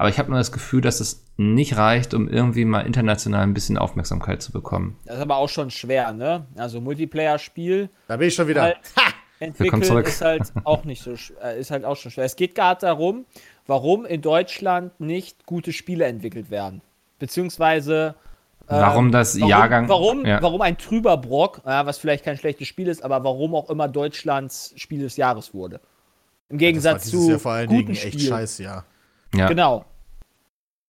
[0.00, 3.52] Aber ich habe nur das Gefühl, dass es nicht reicht, um irgendwie mal international ein
[3.52, 4.96] bisschen Aufmerksamkeit zu bekommen.
[5.04, 6.46] das ist aber auch schon schwer, ne?
[6.56, 8.62] Also Multiplayer-Spiel Da bin ich schon wieder.
[8.62, 8.76] Halt.
[8.96, 9.02] Ha!
[9.40, 10.06] entwickeln zurück.
[10.06, 12.24] ist halt auch nicht so, äh, ist halt auch schon schwer.
[12.24, 13.24] Es geht gerade darum,
[13.66, 16.80] warum in Deutschland nicht gute Spiele entwickelt werden.
[17.18, 18.14] Beziehungsweise
[18.68, 20.40] ähm, Warum das Jahrgang- Warum, ja.
[20.42, 23.88] warum ein trüber Brock, ja, was vielleicht kein schlechtes Spiel ist, aber warum auch immer
[23.88, 25.76] Deutschlands Spiel des Jahres wurde.
[25.76, 28.28] Im Das war Gegensatz dieses zu Jahr vor allen guten Dingen echt Spielen.
[28.28, 28.84] scheiße, ja.
[29.34, 29.84] Ja, Genau.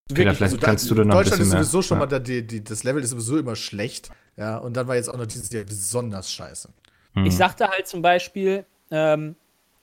[0.08, 1.84] Peter, Wirklich, vielleicht Also da- kannst du da noch ein Deutschland bisschen ist sowieso mehr.
[1.84, 2.00] schon ja.
[2.00, 4.10] mal, da, die, die, das Level ist sowieso immer schlecht.
[4.38, 6.70] Ja, und dann war jetzt auch noch dieses Jahr besonders scheiße.
[7.14, 7.26] Mhm.
[7.26, 9.36] Ich sagte halt zum Beispiel, ähm,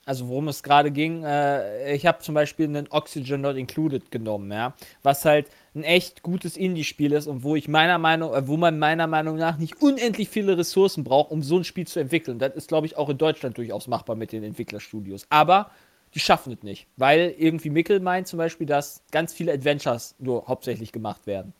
[0.05, 4.51] also worum es gerade ging, äh, ich habe zum Beispiel einen Oxygen Not Included genommen,
[4.51, 8.57] ja, was halt ein echt gutes Indie-Spiel ist und wo ich meiner Meinung, äh, wo
[8.57, 12.39] man meiner Meinung nach nicht unendlich viele Ressourcen braucht, um so ein Spiel zu entwickeln.
[12.39, 15.25] Das ist, glaube ich, auch in Deutschland durchaus machbar mit den Entwicklerstudios.
[15.29, 15.71] Aber
[16.17, 20.47] die schaffen es nicht, weil irgendwie Mickel meint zum Beispiel, dass ganz viele Adventures nur
[20.47, 21.53] hauptsächlich gemacht werden,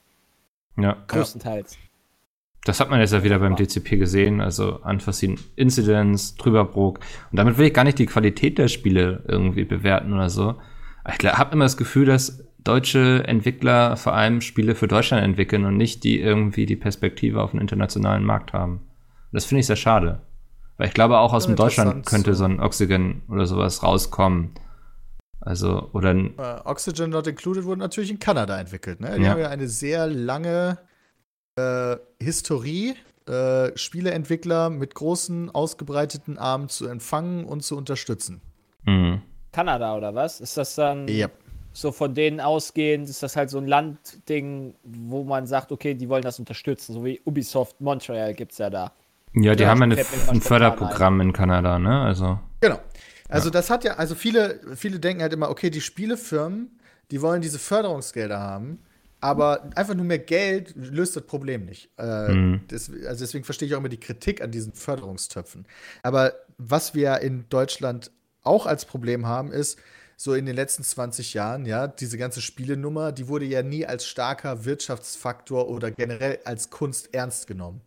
[0.78, 0.98] ja.
[1.08, 1.78] größtenteils.
[2.66, 7.00] Das hat man jetzt ja wieder beim DCP gesehen, also Unforeseen Incidents, Trüberbrook.
[7.32, 10.56] Und damit will ich gar nicht die Qualität der Spiele irgendwie bewerten oder so.
[11.08, 15.78] Ich habe immer das Gefühl, dass deutsche Entwickler vor allem Spiele für Deutschland entwickeln und
[15.78, 18.82] nicht die irgendwie die Perspektive auf den internationalen Markt haben.
[19.32, 20.24] Das finde ich sehr schade.
[20.78, 22.44] Weil ich glaube, auch aus Ja, dem Deutschland könnte so.
[22.46, 24.52] ein Oxygen oder sowas rauskommen.
[25.40, 29.00] Also, oder ein, Äh, Oxygen Not Included wurde natürlich in Kanada entwickelt.
[29.00, 29.16] Ne?
[29.18, 29.32] Die Ja.
[29.32, 30.78] haben ja eine sehr lange
[31.60, 32.94] äh, Historie,
[33.28, 38.42] äh, Spieleentwickler mit großen, ausgebreiteten Armen zu empfangen und zu unterstützen.
[38.86, 39.22] mh.
[39.52, 40.40] Kanada oder was?
[40.40, 41.28] Ist das dann Ja.
[41.74, 46.08] so von denen ausgehend, ist das halt so ein Landding, wo man sagt, okay, die
[46.10, 48.92] wollen das unterstützen, so wie Ubisoft Montreal gibt es ja da.
[49.44, 52.02] Ja, die Ja, haben ja eine, ein Förderprogramm in Kanada, ne?
[52.02, 52.80] Also, Genau.
[53.30, 56.80] Also das hat ja, also viele, viele denken halt immer, okay, die Spielefirmen,
[57.12, 58.80] die wollen diese Förderungsgelder haben,
[59.20, 61.90] aber einfach nur mehr Geld löst das Problem nicht.
[61.98, 62.62] Äh, Mhm.
[62.68, 65.66] das, also deswegen verstehe ich auch immer die Kritik an diesen Förderungstöpfen.
[66.04, 68.12] Aber was wir in Deutschland
[68.44, 69.78] auch als Problem haben, ist,
[70.16, 74.06] so in den letzten 20 Jahren, ja, diese ganze Spielenummer, die wurde ja nie als
[74.06, 77.82] starker Wirtschaftsfaktor oder generell als Kunst ernst genommen.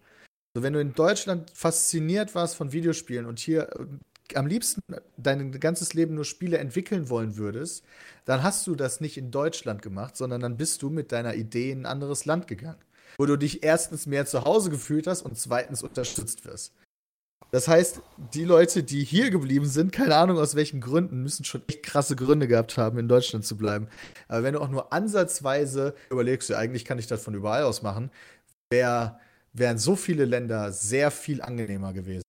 [0.54, 4.82] So, wenn du in Deutschland fasziniert warst von Videospielen und hier äh, am liebsten
[5.16, 7.84] dein ganzes Leben nur Spiele entwickeln wollen würdest,
[8.24, 11.70] dann hast du das nicht in Deutschland gemacht, sondern dann bist du mit deiner Idee
[11.72, 12.78] in ein anderes Land gegangen,
[13.18, 16.72] wo du dich erstens mehr zu Hause gefühlt hast und zweitens unterstützt wirst.
[17.52, 18.00] Das heißt,
[18.32, 22.14] die Leute, die hier geblieben sind, keine Ahnung aus welchen Gründen, müssen schon echt krasse
[22.14, 23.88] Gründe gehabt haben, in Deutschland zu bleiben.
[24.28, 27.82] Aber wenn du auch nur ansatzweise überlegst, ja, eigentlich kann ich das von überall aus
[27.82, 28.10] machen,
[28.70, 29.18] wär,
[29.52, 32.22] wären so viele Länder sehr viel angenehmer gewesen.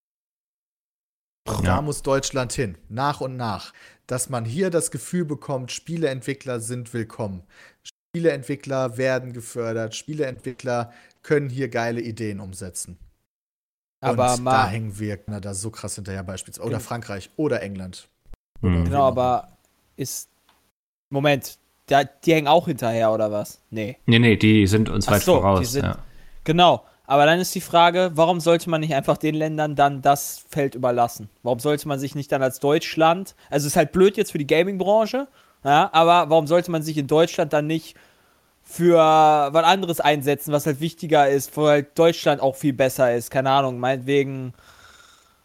[1.48, 1.62] Ja.
[1.62, 3.74] da muss Deutschland hin, nach und nach,
[4.08, 7.44] dass man hier das Gefühl bekommt, Spieleentwickler sind willkommen.
[8.16, 12.98] Spieleentwickler werden gefördert, Spieleentwickler können hier geile Ideen umsetzen.
[14.04, 16.66] Aber und da hängen wir Kanada so krass hinterher beispielsweise.
[16.68, 16.88] Oder Genau.
[16.88, 18.08] Frankreich oder England.
[18.62, 18.86] mh.
[18.86, 19.58] genau, aber
[19.96, 20.30] ist,
[21.12, 21.58] Moment,
[21.88, 23.60] da, die hängen auch hinterher oder was?
[23.70, 23.98] Nee.
[24.06, 25.72] Nee, nee, die sind uns Ach weit so, die voraus.
[25.72, 25.98] sind- ja.
[26.44, 30.46] Genau, aber dann ist die Frage, warum sollte man nicht einfach den Ländern dann das
[30.48, 31.28] Feld überlassen?
[31.44, 34.38] Warum sollte man sich nicht dann als Deutschland, also es ist halt blöd jetzt für
[34.38, 35.28] die Gaming-Branche,
[35.66, 37.98] ja, aber warum sollte man sich in Deutschland dann nicht
[38.64, 43.30] für was anderes einsetzen, was halt wichtiger ist, wo halt Deutschland auch viel besser ist,
[43.30, 44.54] keine Ahnung, meinetwegen,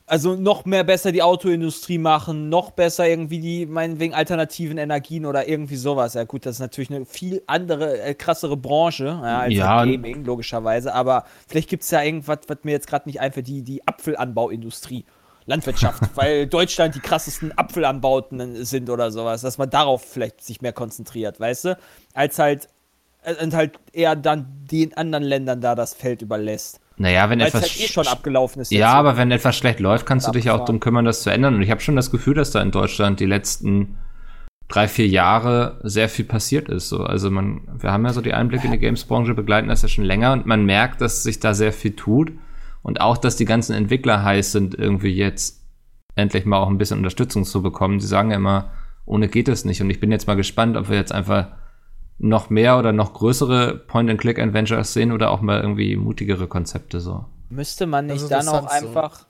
[0.07, 5.49] also noch mehr besser die Autoindustrie machen, noch besser irgendwie die, meinetwegen alternativen Energien oder
[5.49, 6.15] irgendwie sowas.
[6.15, 9.79] Ja gut, das ist natürlich eine viel andere, äh, krassere Branche ja, als Ja.
[9.79, 13.49] halt Gaming, logischerweise, aber vielleicht gibt es ja irgendwas, was mir jetzt gerade nicht einfällt,
[13.49, 15.05] die, die Apfelanbauindustrie.
[15.49, 20.73] Landwirtschaft, weil Deutschland die krassesten Apfelanbauten sind oder sowas, dass man darauf vielleicht sich mehr
[20.73, 21.79] konzentriert, weißt du,
[22.15, 22.69] als halt
[23.23, 26.81] äh, und halt eher dann den anderen Ländern da das Feld überlässt.
[26.99, 27.71] Naja, wenn Weil es etwas.
[27.71, 28.73] halt eh schon abgelaufen ist.
[28.73, 31.55] ja, aber wenn etwas schlecht läuft, kannst du dich auch darum kümmern, das zu ändern.
[31.55, 33.99] Und ich habe schon das Gefühl, dass da in Deutschland die letzten
[34.69, 36.89] drei, vier Jahre sehr viel passiert ist.
[36.89, 37.05] So.
[37.05, 40.05] Also man, wir haben ja so die Einblicke in die Games-Branche, begleiten das ja schon
[40.05, 42.33] länger und man merkt, dass sich da sehr viel tut.
[42.83, 45.65] Und auch, dass die ganzen Entwickler heiß sind, irgendwie jetzt
[46.15, 48.01] endlich mal auch ein bisschen Unterstützung zu bekommen.
[48.01, 48.71] Sie sagen ja immer,
[49.05, 49.83] ohne geht es nicht.
[49.83, 51.49] Und ich bin jetzt mal gespannt, ob wir jetzt einfach
[52.19, 57.25] noch mehr oder noch größere Point-and-Click-Adventures sehen oder auch mal irgendwie mutigere Konzepte so.
[57.51, 58.87] Müsste man nicht dann auch interessant so.
[58.89, 59.27] einfach,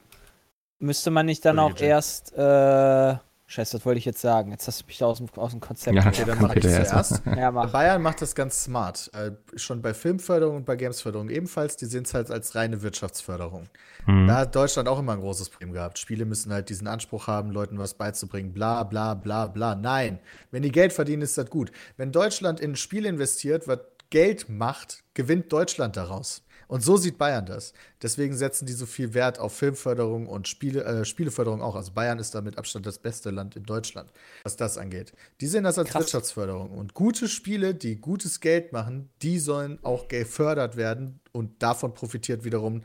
[0.78, 3.16] müsste man nicht dann auch erst, äh,
[3.48, 4.50] Scheiße, was wollte ich jetzt sagen?
[4.50, 5.94] Jetzt hast du mich da aus dem, aus dem Konzept.
[5.96, 7.22] Ja, Okay, dann mache ich zuerst.
[7.24, 7.70] ja mach.
[7.70, 9.08] Bayern macht das ganz smart.
[9.14, 11.76] Äh, schon bei Filmförderung und bei Gamesförderung ebenfalls.
[11.76, 13.68] Die sehen es halt als reine Wirtschaftsförderung.
[14.06, 14.26] Hm.
[14.26, 15.98] Da hat Deutschland auch immer ein großes Problem gehabt.
[16.00, 18.52] Spiele müssen halt diesen Anspruch haben, Leuten was beizubringen.
[18.52, 19.76] Bla, bla, bla, bla.
[19.76, 20.18] Nein.
[20.50, 21.70] Wenn die Geld verdienen, ist das gut.
[21.96, 23.78] Wenn Deutschland in ein Spiel investiert, was
[24.10, 26.42] Geld macht, gewinnt Deutschland daraus.
[26.68, 27.72] Und so sieht Bayern das.
[28.02, 31.76] Deswegen setzen die so viel Wert auf Filmförderung und Spiele, äh, Spieleförderung auch.
[31.76, 35.12] Also Bayern ist da mit Abstand das beste Land in Deutschland, was das angeht.
[35.40, 36.02] Die sehen das als Krass.
[36.02, 36.70] Wirtschaftsförderung.
[36.70, 41.20] Und gute Spiele, die gutes Geld machen, die sollen auch gefördert werden.
[41.32, 42.82] Und davon profitiert wiederum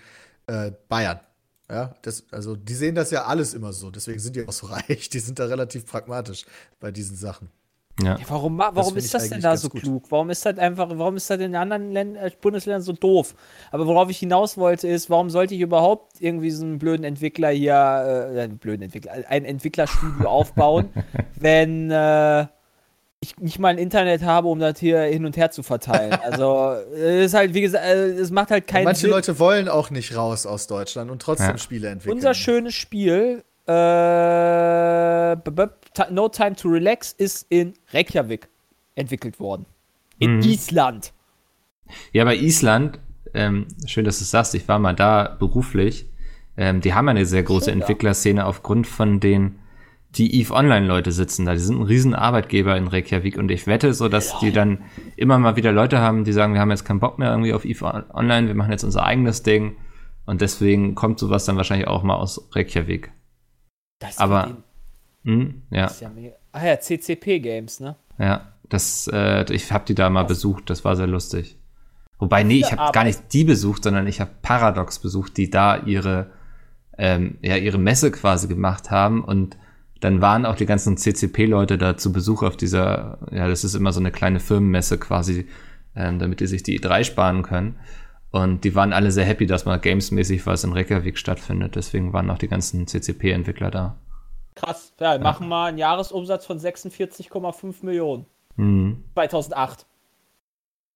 [0.47, 1.19] äh, Bayern.
[1.69, 3.91] Ja, das, also die sehen das ja alles immer so.
[3.91, 5.09] Deswegen sind die auch so reich.
[5.09, 6.45] Die sind da relativ pragmatisch
[6.79, 7.49] bei diesen Sachen.
[8.01, 8.17] Ja.
[8.17, 9.81] Ja, warum warum finde ist das denn da so gut.
[9.81, 10.05] klug?
[10.09, 13.35] Warum ist das einfach, warum ist das in anderen Län äh, Bundesländern so doof?
[13.71, 17.49] Aber worauf ich hinaus wollte, ist, warum sollte ich überhaupt irgendwie so einen blöden Entwickler
[17.49, 17.73] hier,
[18.33, 20.89] äh, einen blöden Entwickler, ein Entwicklerstudio aufbauen,
[21.35, 22.47] wenn äh,
[23.23, 26.17] ich nicht mal ein Internet habe, um das hier hin und her zu verteilen?
[26.23, 29.09] Also, es ist halt, wie gesagt, äh, es macht halt keinen Manche Sinn.
[29.11, 31.57] Leute wollen auch nicht raus aus Deutschland und trotzdem Ja.
[31.57, 32.15] Spiele entwickeln.
[32.15, 35.35] Unser schönes Spiel, äh,
[36.11, 38.47] No Time to Relax, ist in Reykjavik
[38.95, 39.65] entwickelt worden.
[40.19, 40.41] In Mhm.
[40.43, 41.13] Island.
[42.13, 42.99] Ja, bei Island,
[43.33, 46.07] ähm, schön, dass du es sagst, ich war mal da beruflich.
[46.57, 47.79] Ähm, die haben ja eine sehr große Schön.
[47.81, 49.59] Entwicklerszene aufgrund von den,
[50.15, 51.53] die EVE Online-Leute sitzen da.
[51.53, 54.79] Die sind ein riesen Arbeitgeber in Reykjavik und ich wette so, dass die dann
[55.15, 57.63] immer mal wieder Leute haben, die sagen, wir haben jetzt keinen Bock mehr irgendwie auf
[57.65, 59.77] EVE On- Online, wir machen jetzt unser eigenes Ding.
[60.25, 63.11] Und deswegen kommt sowas dann wahrscheinlich auch mal aus Reykjavik.
[64.01, 64.57] Das Aber- wird
[65.23, 65.85] Hm, ja.
[65.85, 66.33] Ist ja mega.
[66.51, 67.95] Ah ja, CCP Games, ne?
[68.17, 71.57] Ja, das, äh, ich habe die da mal besucht, das war sehr lustig.
[72.17, 75.77] Wobei, nee, ich habe gar nicht die besucht, sondern ich habe Paradox besucht, die da
[75.77, 76.31] ihre,
[76.97, 79.57] ähm, ja, ihre Messe quasi gemacht haben und
[79.99, 83.93] dann waren auch die ganzen CCP-Leute da zu Besuch auf dieser, ja, das ist immer
[83.93, 85.47] so eine kleine Firmenmesse quasi,
[85.95, 87.75] ähm, damit die sich die E3 sparen können.
[88.31, 91.75] Und die waren alle sehr happy, dass mal gamesmäßig was in Reykjavik stattfindet.
[91.75, 93.97] Deswegen waren auch die ganzen CCP-Entwickler da.
[94.55, 94.93] Krass.
[94.99, 98.25] Ja, wir machen mal einen Jahresumsatz von 46,5 Millionen.
[98.55, 99.03] Mhm.
[99.13, 99.85] 2008.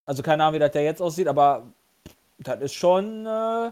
[0.05, 1.73] Also keine Ahnung, wie das da jetzt aussieht, aber
[2.37, 3.71] das ist schon äh,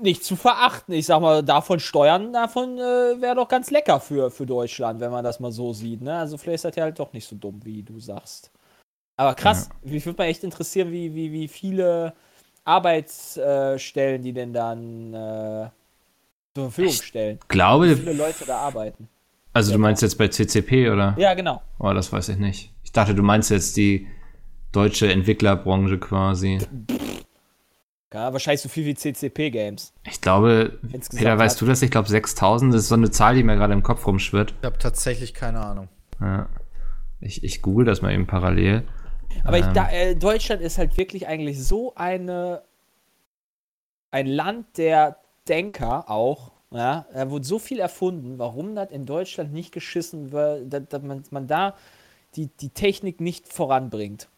[0.00, 0.94] nicht zu verachten.
[0.94, 5.10] Ich sag mal, davon Steuern, davon äh, wäre doch ganz lecker für, für Deutschland, wenn
[5.10, 6.02] man das mal so sieht.
[6.02, 6.16] Ne?
[6.16, 8.50] Also vielleicht ist das ja halt doch nicht so dumm, wie du sagst.
[9.16, 12.14] Aber krass, mich würde mal echt interessieren, wie, wie, wie viele
[12.64, 15.68] Arbeitsstellen die denn dann äh,
[16.54, 17.38] zur Verfügung stellen.
[17.42, 19.08] Wie Glaube, viele Leute da arbeiten.
[19.52, 21.14] also du meinst jetzt bei CCP oder?
[21.18, 21.62] Ja, genau.
[21.78, 22.72] Oh, das weiß ich nicht.
[22.84, 24.06] Ich dachte, du meinst jetzt die
[24.70, 26.58] deutsche Entwicklerbranche quasi.
[28.12, 29.94] Ja, wahrscheinlich so viel wie CCP-Games.
[30.06, 31.80] Ich glaube, Insgesamt Peter, weißt du das?
[31.80, 34.54] Ich glaube 6000, das ist so eine Zahl, die mir gerade im Kopf rumschwirrt.
[34.60, 35.88] Ich habe tatsächlich keine Ahnung.
[36.20, 36.48] Ja.
[37.20, 38.82] Ich, ich google das mal eben parallel.
[39.44, 39.74] Aber ich, Ähm.
[39.74, 42.62] da, äh, Deutschland ist halt wirklich eigentlich so eine
[44.10, 45.16] ein Land der
[45.48, 46.52] Denker auch.
[46.70, 51.02] Ja, da wurde so viel erfunden, warum das in Deutschland nicht geschissen wird, dass, dass
[51.02, 51.76] man, man da
[52.34, 54.28] die, die Technik nicht voranbringt.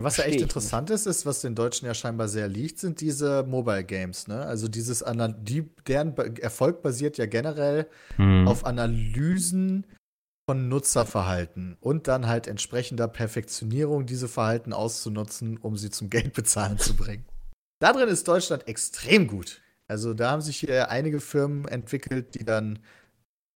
[0.00, 3.42] Was ja echt interessant ist, ist, was den Deutschen ja scheinbar sehr liegt, sind diese
[3.42, 4.28] Mobile Games.
[4.28, 4.40] Ne?
[4.46, 5.04] Also dieses
[5.40, 7.86] die, deren Erfolg basiert ja generell
[8.16, 8.46] Hm.
[8.46, 9.84] auf Analysen
[10.48, 16.96] von Nutzerverhalten und dann halt entsprechender Perfektionierung, diese Verhalten auszunutzen, um sie zum Geldbezahlen zu
[16.96, 17.26] bringen.
[17.80, 19.60] Da drin ist Deutschland extrem gut.
[19.88, 22.78] Also da haben sich hier einige Firmen entwickelt, die dann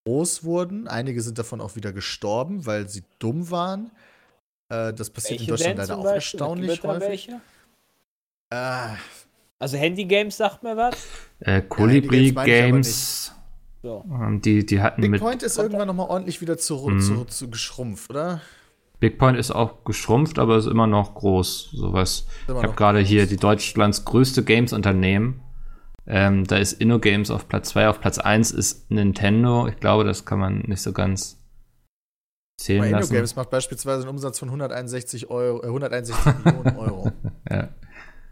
[0.05, 0.87] groß wurden.
[0.87, 3.91] Einige sind davon auch wieder gestorben, weil sie dumm waren.
[4.69, 7.09] Äh, das passiert in Deutschland leider auch erstaunlich es da häufig.
[7.09, 7.41] welche?
[8.51, 8.97] Äh,
[9.59, 11.07] Also Handy-Games sagt mir was.
[11.41, 13.33] Äh, Games ich aber Games,
[13.83, 14.05] So.
[14.11, 15.21] ähm, die, die hatten Big mit.
[15.21, 17.01] Point ist irgendwann noch mal ordentlich wieder zu, Mhm.
[17.01, 18.41] zu, zu geschrumpft, oder?
[19.01, 21.71] Big Point ist auch geschrumpft, aber ist immer noch groß.
[21.73, 22.27] Sowas.
[22.47, 25.41] Ich habe gerade hier die Deutschlands größte Games-Unternehmen.
[26.07, 29.67] Ähm, da ist InnoGames auf Platz 2, auf Platz 1 ist Nintendo.
[29.67, 31.41] Ich glaube, das kann man nicht so ganz
[32.61, 33.11] zählen Bei lassen.
[33.13, 37.13] InnoGames macht beispielsweise einen Umsatz von 161, Euro, äh, 161 Millionen Euro.
[37.51, 37.69] Ja.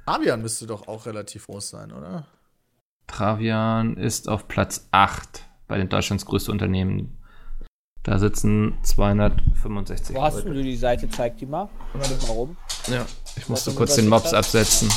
[0.07, 2.27] Avian müsste doch auch relativ groß sein, oder?
[3.11, 7.17] Travian ist auf Platz 8 bei den Deutschlands größte Unternehmen.
[8.03, 10.55] Da sitzen 265 Wo hast Leute.
[10.55, 11.09] du die Seite?
[11.11, 11.69] Zeig die mal.
[11.93, 12.57] Mal rum.
[12.91, 13.05] Ja,
[13.37, 14.89] ich musste du kurz den Mobs absetzen.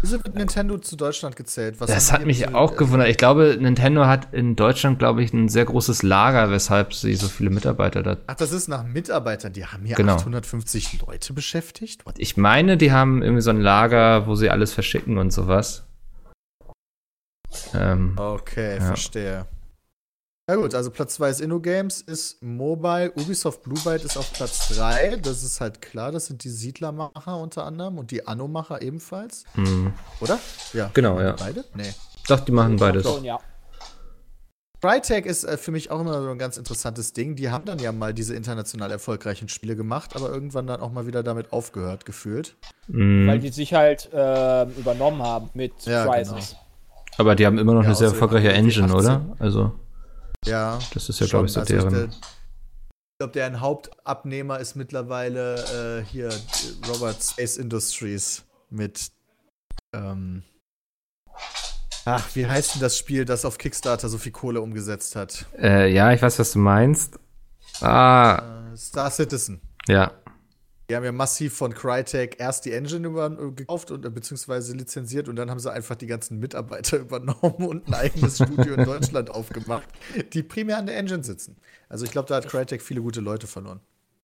[0.00, 1.80] Wieso wird Nintendo zu Deutschland gezählt?
[1.80, 3.08] Was Das hat mich auch gewundert.
[3.08, 7.26] Ich glaube, Nintendo hat in Deutschland, glaube ich, ein sehr großes Lager, weshalb sie so
[7.26, 8.16] viele Mitarbeiter da.
[8.28, 9.52] Ach, das ist nach Mitarbeitern.
[9.52, 10.14] Die haben hier Genau.
[10.14, 12.06] 850 Leute beschäftigt.
[12.06, 12.14] What?
[12.18, 15.87] Ich meine, die haben irgendwie so ein Lager, wo sie alles verschicken und sowas.
[17.74, 18.86] Ähm, Okay, Ja.
[18.86, 19.46] verstehe.
[20.50, 24.68] Ja gut, also Platz 2 ist InnoGames, ist Mobile, Ubisoft Blue Byte ist auf Platz
[24.74, 25.16] 3.
[25.16, 29.92] Das ist halt klar, das sind die Siedlermacher unter anderem und die Anno-Macher ebenfalls, mh.
[30.20, 30.38] oder?
[30.72, 30.90] Ja.
[30.94, 31.32] Genau, ja.
[31.32, 31.66] Beide?
[31.74, 31.92] Nee.
[32.28, 33.02] Doch, die machen beides.
[33.02, 33.38] Schon, ja.
[34.80, 37.34] Crytek ist äh, für mich auch immer so ein ganz interessantes Ding.
[37.34, 41.06] Die haben dann ja mal diese international erfolgreichen Spiele gemacht, aber irgendwann dann auch mal
[41.06, 42.56] wieder damit aufgehört, gefühlt.
[42.86, 43.30] Mh.
[43.30, 46.56] Weil die sich halt ähm, übernommen haben mit Ja, Crysis.
[47.18, 48.96] Aber die haben immer noch Ja, eine sehr erfolgreiche Engine, 18.
[48.98, 49.36] oder?
[49.38, 49.72] Also,
[50.46, 50.78] Ja.
[50.94, 51.92] das ist ja, glaube ich, so Also deren.
[51.92, 56.30] der- Ich glaube, deren Hauptabnehmer ist mittlerweile äh, hier
[56.88, 59.10] Robert Space Industries mit.
[59.92, 60.44] Ähm,
[62.04, 65.46] ach, wie heißt denn das Spiel, das auf Kickstarter so viel Kohle umgesetzt hat?
[65.58, 67.18] Äh, ja, ich weiß, was du meinst.
[67.80, 69.60] Ah, Äh, Star Citizen.
[69.88, 70.12] ja.
[70.90, 74.74] Die haben ja massiv von Crytek erst die Engine über, äh, gekauft und äh, beziehungsweise
[74.74, 78.84] lizenziert und dann haben sie einfach die ganzen Mitarbeiter übernommen und ein eigenes Studio in
[78.84, 79.86] Deutschland aufgemacht,
[80.32, 81.56] die primär an der Engine sitzen.
[81.90, 83.80] Also ich glaube, da hat Crytek viele gute Leute verloren.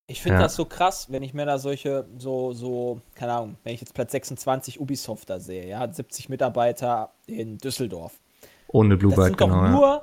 [0.07, 0.43] Ich finde Ja.
[0.43, 3.93] das so krass, wenn ich mir da solche, so, so, keine Ahnung, wenn ich jetzt
[3.95, 8.19] Platz 26 Ubisoft da sehe, ja, hat 70 Mitarbeiter in Düsseldorf.
[8.69, 9.83] Ohne Blue Das Byte, sind doch genau.
[9.83, 10.03] Ja.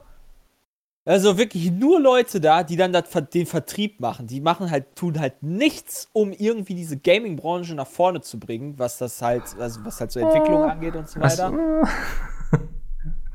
[1.05, 2.93] Also wirklich nur Leute da, die dann
[3.33, 4.27] den Vertrieb machen.
[4.27, 8.97] Die machen halt, tun halt nichts, um irgendwie diese Gaming-Branche nach vorne zu bringen, was
[8.97, 11.51] das halt, also was halt so Entwicklung angeht und so weiter.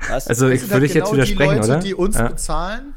[0.08, 0.28] Was?
[0.28, 1.78] Also, ich würde halt ich jetzt genau widersprechen, die Leute, oder?
[1.80, 2.28] die uns ja.
[2.28, 2.94] bezahlen.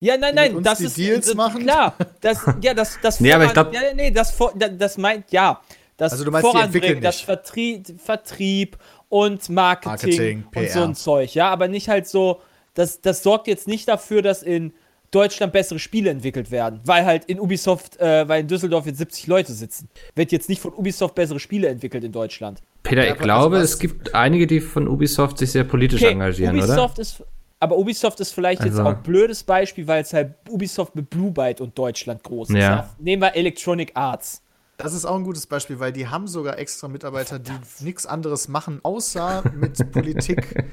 [0.00, 1.62] Ja, nein, nein, das die ist Deals das, machen?
[1.62, 1.94] klar.
[2.20, 4.34] Das, ja, das, das Nee, aber ich voran- glaub- ja, nee, das,
[4.78, 5.60] das meint, ja.
[5.96, 7.20] Das Also du meinst, Voranbringen, das?
[7.20, 8.78] Vertrieb, Vertrieb
[9.08, 10.68] und Marketing, Marketing, und PR.
[10.72, 12.40] so ein Zeug, ja, aber nicht halt so,
[12.74, 14.72] das, das sorgt jetzt nicht dafür, dass in
[15.10, 19.26] Deutschland bessere Spiele entwickelt werden, weil halt in Ubisoft, äh, weil in Düsseldorf jetzt 70
[19.26, 19.88] Leute sitzen.
[20.14, 22.60] Wird jetzt nicht von Ubisoft bessere Spiele entwickelt in Deutschland.
[22.82, 26.56] Peter, ich glaube, also es gibt einige, die von Ubisoft sich sehr politisch Okay, engagieren,
[26.56, 27.22] Ubisoft ist,
[27.60, 31.08] aber Ubisoft ist vielleicht jetzt Also- auch ein blödes Beispiel, weil es halt Ubisoft mit
[31.10, 32.56] Blue Byte und Deutschland groß ist.
[32.56, 32.88] Ja.
[32.98, 34.41] Nehmen wir Electronic Arts.
[34.82, 38.48] Das ist auch ein gutes Beispiel, weil die haben sogar extra Mitarbeiter, die nichts anderes
[38.48, 40.64] machen, außer mit Politik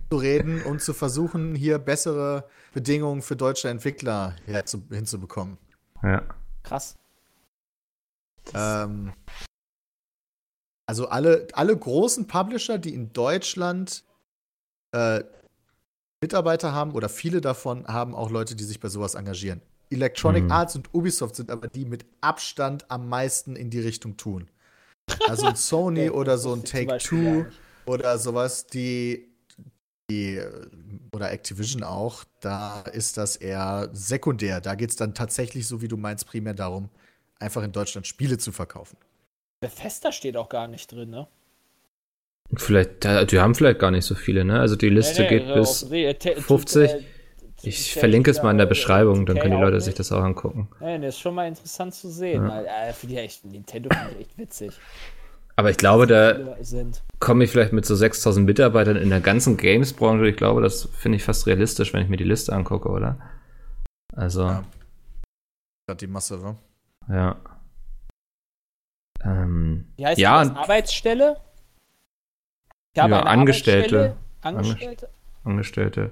[0.10, 4.36] zu reden und zu versuchen, hier bessere Bedingungen für deutsche Entwickler
[4.90, 5.58] hinzubekommen.
[6.02, 6.22] Ja.
[6.62, 6.96] Krass.
[8.54, 9.12] Ähm,
[10.86, 14.02] also alle, alle großen Publisher, die in Deutschland
[14.92, 15.22] äh,
[16.22, 19.60] Mitarbeiter haben oder viele davon haben auch Leute, die sich bei sowas engagieren.
[19.90, 20.50] Electronic Mhm.
[20.52, 24.48] Arts und Ubisoft sind aber die mit Abstand am meisten in die Richtung tun.
[25.28, 27.46] Also ein Sony Ja, oder so ein Take-Two
[27.86, 29.28] oder sowas, die,
[30.10, 30.40] die
[31.14, 34.60] oder Activision auch, da ist das eher sekundär.
[34.60, 36.90] Da geht es dann tatsächlich, so wie du meinst, primär darum,
[37.38, 38.96] einfach in Deutschland Spiele zu verkaufen.
[39.60, 41.26] Bethesda steht auch gar nicht drin, ne?
[42.56, 44.58] Vielleicht, die haben vielleicht gar nicht so viele, ne?
[44.60, 45.82] Also die Liste Nee, nee, geht bis.
[45.84, 47.04] auf- nee, te- 50.
[47.62, 50.22] Ich verlinke es mal in der Beschreibung, dann 2K können die Leute sich das auch
[50.22, 50.68] angucken.
[50.80, 52.44] Nee, das ist schon mal interessant zu sehen.
[52.44, 52.48] Ja.
[52.50, 54.72] Weil, äh, finde ich echt, Nintendo finde ich echt witzig.
[55.56, 56.56] Aber ich glaube, da
[57.18, 60.28] komme ich vielleicht mit so 6000 Mitarbeitern in der ganzen Games-Branche.
[60.28, 63.18] Ich glaube, das finde ich fast realistisch, wenn ich mir die Liste angucke, oder?
[64.14, 64.50] Also, Ja.
[64.52, 64.64] ja.
[65.88, 66.56] Gerade die Masse, wa?
[69.24, 70.50] Ähm, Wie heißt Ja, das?
[70.50, 71.36] und- Arbeitsstelle?
[72.94, 73.96] Ich habe Ja, eine Angestellte.
[73.96, 74.16] Arbeitsstelle.
[74.42, 75.08] Angestellte?
[75.44, 76.10] Angestellte.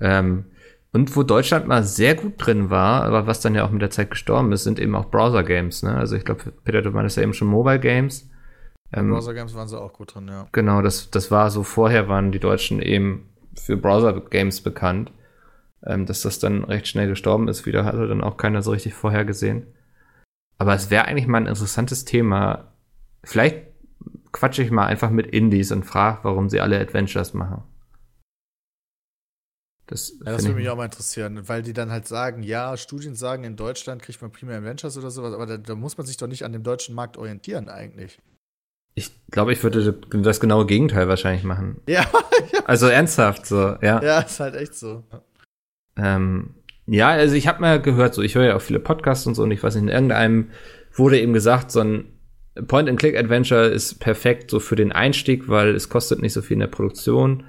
[0.00, 0.46] Ähm,
[0.92, 3.90] und wo Deutschland mal sehr gut drin war, aber was dann ja auch mit der
[3.90, 5.84] Zeit gestorben ist, sind eben auch Browser-Games.
[5.84, 5.96] Ne?
[5.96, 8.28] Also ich glaube, Peter, du meinst ja eben schon Mobile-Games.
[8.92, 10.48] Ähm, Browser Games waren sie auch gut drin, ja.
[10.50, 15.12] Genau, das, das war so, vorher waren die Deutschen eben für Browser-Games bekannt.
[15.86, 18.92] Ähm, dass das dann recht schnell gestorben ist, wieder hatte dann auch keiner so richtig
[18.92, 19.66] vorhergesehen.
[20.58, 22.74] Aber es wäre eigentlich mal ein interessantes Thema.
[23.24, 23.68] Vielleicht
[24.32, 27.62] quatsche ich mal einfach mit Indies und frage, warum sie alle Adventures machen.
[29.90, 32.76] Das, Ja, das würde ich- mich auch mal interessieren, weil die dann halt sagen, ja,
[32.76, 36.06] Studien sagen, in Deutschland kriegt man primär Adventures oder sowas, aber da, da muss man
[36.06, 38.20] sich doch nicht an dem deutschen Markt orientieren eigentlich.
[38.94, 41.80] Ich glaube, ich würde das genaue Gegenteil wahrscheinlich machen.
[41.88, 42.06] Ja,
[42.64, 44.02] Also ernsthaft so, ja.
[44.02, 45.04] ja, ist halt echt so.
[45.96, 46.54] Ähm,
[46.86, 49.42] ja, also ich habe mal gehört, so ich höre ja auch viele Podcasts und so
[49.42, 50.50] und ich weiß nicht, in irgendeinem
[50.92, 52.04] wurde eben gesagt, so ein
[52.66, 56.66] Point-and-Click-Adventure ist perfekt so für den Einstieg, weil es kostet nicht so viel in der
[56.66, 57.44] Produktion.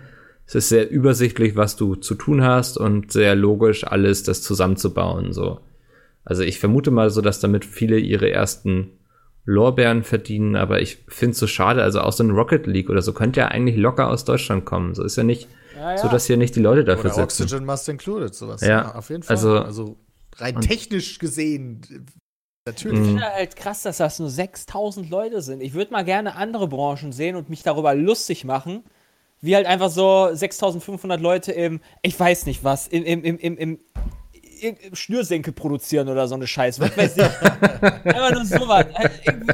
[0.45, 5.31] Es ist sehr übersichtlich, was du zu tun hast und sehr logisch alles, das zusammenzubauen.
[5.33, 5.59] So.
[6.25, 8.91] Also ich vermute mal so, dass damit viele ihre ersten
[9.45, 11.81] Lorbeeren verdienen, aber ich finde es so schade.
[11.81, 14.93] Also auch so ein Rocket League oder so könnte ja eigentlich locker aus Deutschland kommen.
[14.93, 15.97] So ist ja nicht Ja, ja.
[15.97, 17.43] so, dass hier nicht die Leute dafür Oder sitzen.
[17.43, 18.61] Oxygen Must Included, sowas.
[18.61, 19.35] Ja, auf jeden Fall.
[19.35, 19.97] also- Also,
[20.37, 21.99] rein technisch gesehen, Ich
[22.73, 22.99] natürlich.
[22.99, 23.05] Mhm.
[23.05, 25.61] finde halt krass, dass das nur 6000 Leute sind.
[25.61, 28.83] Ich würde mal gerne andere Branchen sehen und mich darüber lustig machen,
[29.41, 33.57] wie halt einfach so 6500 Leute im, ich weiß nicht was, im, im, im, im,
[33.57, 33.79] im,
[34.61, 36.81] im, im Schnürsenkel produzieren oder so eine Scheiße.
[36.81, 37.23] Was weiß ich.
[38.05, 38.85] einfach nur sowas.
[39.25, 39.53] Irgendwie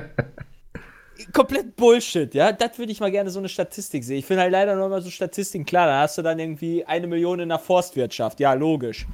[1.33, 2.51] Komplett Bullshit, ja.
[2.51, 4.17] Das würde ich mal gerne so eine Statistik sehen.
[4.17, 5.87] Ich finde halt leider nur mal so Statistiken klar.
[5.87, 8.39] Da hast du dann irgendwie eine Million in der Forstwirtschaft.
[8.39, 9.07] Ja, logisch.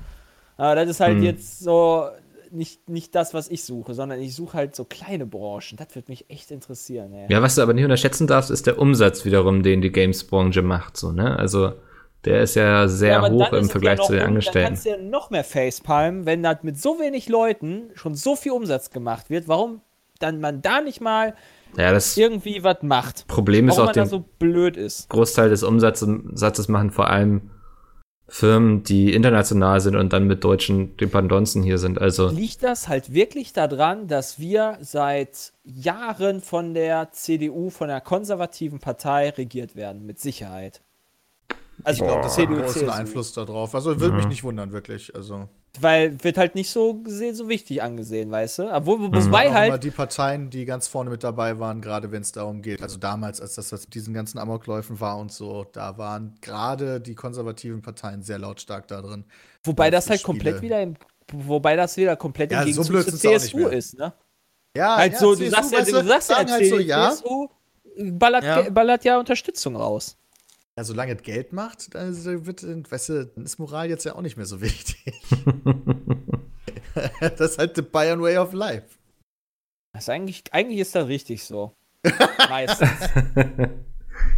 [0.58, 1.24] Aber das ist halt Hm.
[1.24, 2.08] jetzt so
[2.54, 5.78] nicht, nicht das, was ich suche, sondern ich suche halt so kleine Branchen.
[5.78, 7.32] Das würde mich echt interessieren, ey.
[7.32, 10.98] Ja, was du aber nicht unterschätzen darfst, ist der Umsatz wiederum, den die Games-Branche macht.
[10.98, 11.38] So, ne?
[11.38, 11.74] Also
[12.26, 14.60] der ist ja sehr Ja, hoch ist im Vergleich zu den noch, Angestellten.
[14.60, 18.36] Dann kannst du ja noch mehr facepalmen, wenn das mit so wenig Leuten schon so
[18.36, 19.48] viel Umsatz gemacht wird.
[19.48, 19.82] Warum
[20.20, 21.36] dann man da nicht mal
[21.78, 23.28] Ja, das irgendwie was macht?
[23.28, 25.10] Problem ist Warum auch, man den so blöd ist.
[25.10, 27.50] Großteil des Umsatzes Satzes machen vor allem
[28.34, 32.02] Firmen, die international sind und dann mit deutschen Dependancen hier sind.
[32.02, 38.02] Also Liegt das halt wirklich daran, dass wir seit Jahren von der CDU, von der
[38.02, 40.08] konservativen Partei regiert werden?
[40.08, 40.82] Mit Sicherheit.
[41.84, 42.92] Also Ich glaube, das hat einen großen CSU.
[42.92, 43.76] Einfluss darauf.
[43.76, 45.14] Also würde mich nicht wundern, wirklich.
[45.14, 45.48] Also,
[45.80, 48.72] Weil wird halt nicht so gesehen, so wichtig angesehen, weißt du?
[48.76, 49.16] Obwohl, Mhm.
[49.16, 52.32] wobei auch immer halt, die Parteien, die ganz vorne mit dabei waren, gerade wenn es
[52.32, 52.84] darum geht.
[52.84, 57.02] Also damals, als das was mit diesen ganzen Amokläufen war und so, da waren gerade
[57.02, 59.26] die konservativen Parteien sehr lautstark da drin.
[59.64, 60.26] wobei das halt Spiele.
[60.34, 60.94] komplett wieder im,
[61.32, 64.14] wobei das wieder komplett Ja, im so Gegenzug blöd zur CSU ist, ne?
[64.78, 67.10] Ja, Halt ja, so, du CSU, sagst ja, du sagst ja, halt so, ja.
[67.12, 67.48] CSU
[67.98, 68.70] ballert, Ja.
[68.70, 70.18] Ballert ja Unterstützung raus.
[70.78, 72.16] Ja, solange es Geld macht, dann
[72.46, 75.22] wird, weißt du, dann ist Moral jetzt ja auch nicht mehr so wichtig.
[77.20, 78.98] das ist halt the Bayern Way of Life.
[79.94, 81.76] Das ist eigentlich, eigentlich ist das richtig so.
[82.50, 82.90] Meistens.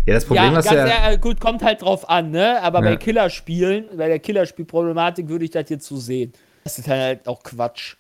[0.06, 2.62] ja, das Problem ja, ist ganz ja, ehrlich, gut, kommt halt drauf an, ne?
[2.62, 2.92] Aber Ja.
[2.92, 6.34] bei Killerspielen, bei der Killerspielproblematik würde ich das jetzt so sehen.
[6.66, 7.96] Das ist halt auch Quatsch.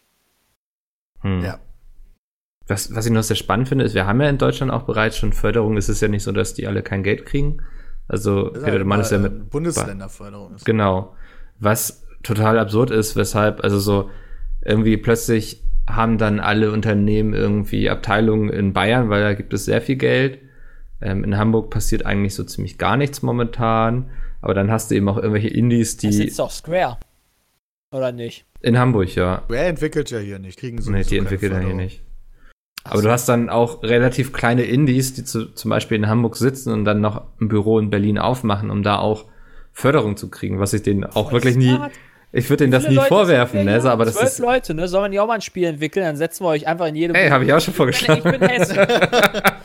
[1.21, 1.41] hm.
[1.41, 1.59] Ja.
[2.67, 5.17] was, was ich noch sehr spannend finde, ist, wir haben ja in Deutschland auch bereits
[5.17, 5.77] schon Förderung.
[5.77, 7.61] Es ist ja nicht so, dass die alle kein Geld kriegen.
[8.07, 10.55] Also Das ist Peter, halt du meinst ja mit Bundesländerförderung.
[10.55, 10.65] Ist.
[10.65, 11.15] Genau.
[11.59, 14.09] Was total absurd ist, weshalb, also so
[14.63, 19.81] irgendwie plötzlich haben dann alle Unternehmen irgendwie Abteilungen in Bayern, weil da gibt es sehr
[19.81, 20.39] viel Geld.
[21.01, 24.09] Ähm, in Hamburg passiert eigentlich so ziemlich gar nichts momentan.
[24.41, 26.97] Aber dann hast du eben auch irgendwelche Indies, Das die ist doch Square.
[27.91, 28.45] Oder nicht?
[28.61, 29.43] in Hamburg, ja.
[29.47, 30.57] Wer entwickelt ja hier nicht?
[30.59, 32.01] Kriegen so Nee, die entwickeln ja hier nicht.
[32.87, 36.71] Aber du hast dann auch relativ kleine Indies, die zu, zum Beispiel in Hamburg sitzen
[36.71, 39.25] und dann noch ein Büro in Berlin aufmachen, um da auch
[39.73, 41.77] Förderung zu kriegen, was ich denen auch wirklich nie,
[42.31, 44.87] ich würde denen das nie Leute vorwerfen, ne, so, aber das Zwölf ist, Leute, ne?
[44.87, 46.05] Sollen wir nicht auch mal ein Spiel entwickeln?
[46.05, 47.13] Dann setzen wir euch einfach in jede.
[47.15, 48.39] ey, habe ich auch schon ich, bin, ich vorgeschlagen.
[48.39, 48.77] bin Hessen.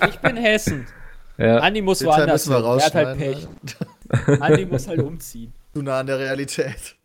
[0.08, 0.86] ich bin Hessen.
[1.40, 1.56] Ja.
[1.60, 2.80] Andi muss Den Teil woanders müssen wir hin.
[2.80, 3.18] Er hat halt.
[3.18, 4.40] Pech.
[4.42, 5.54] Andi muss halt umziehen.
[5.74, 6.96] Zu nah an der Realität.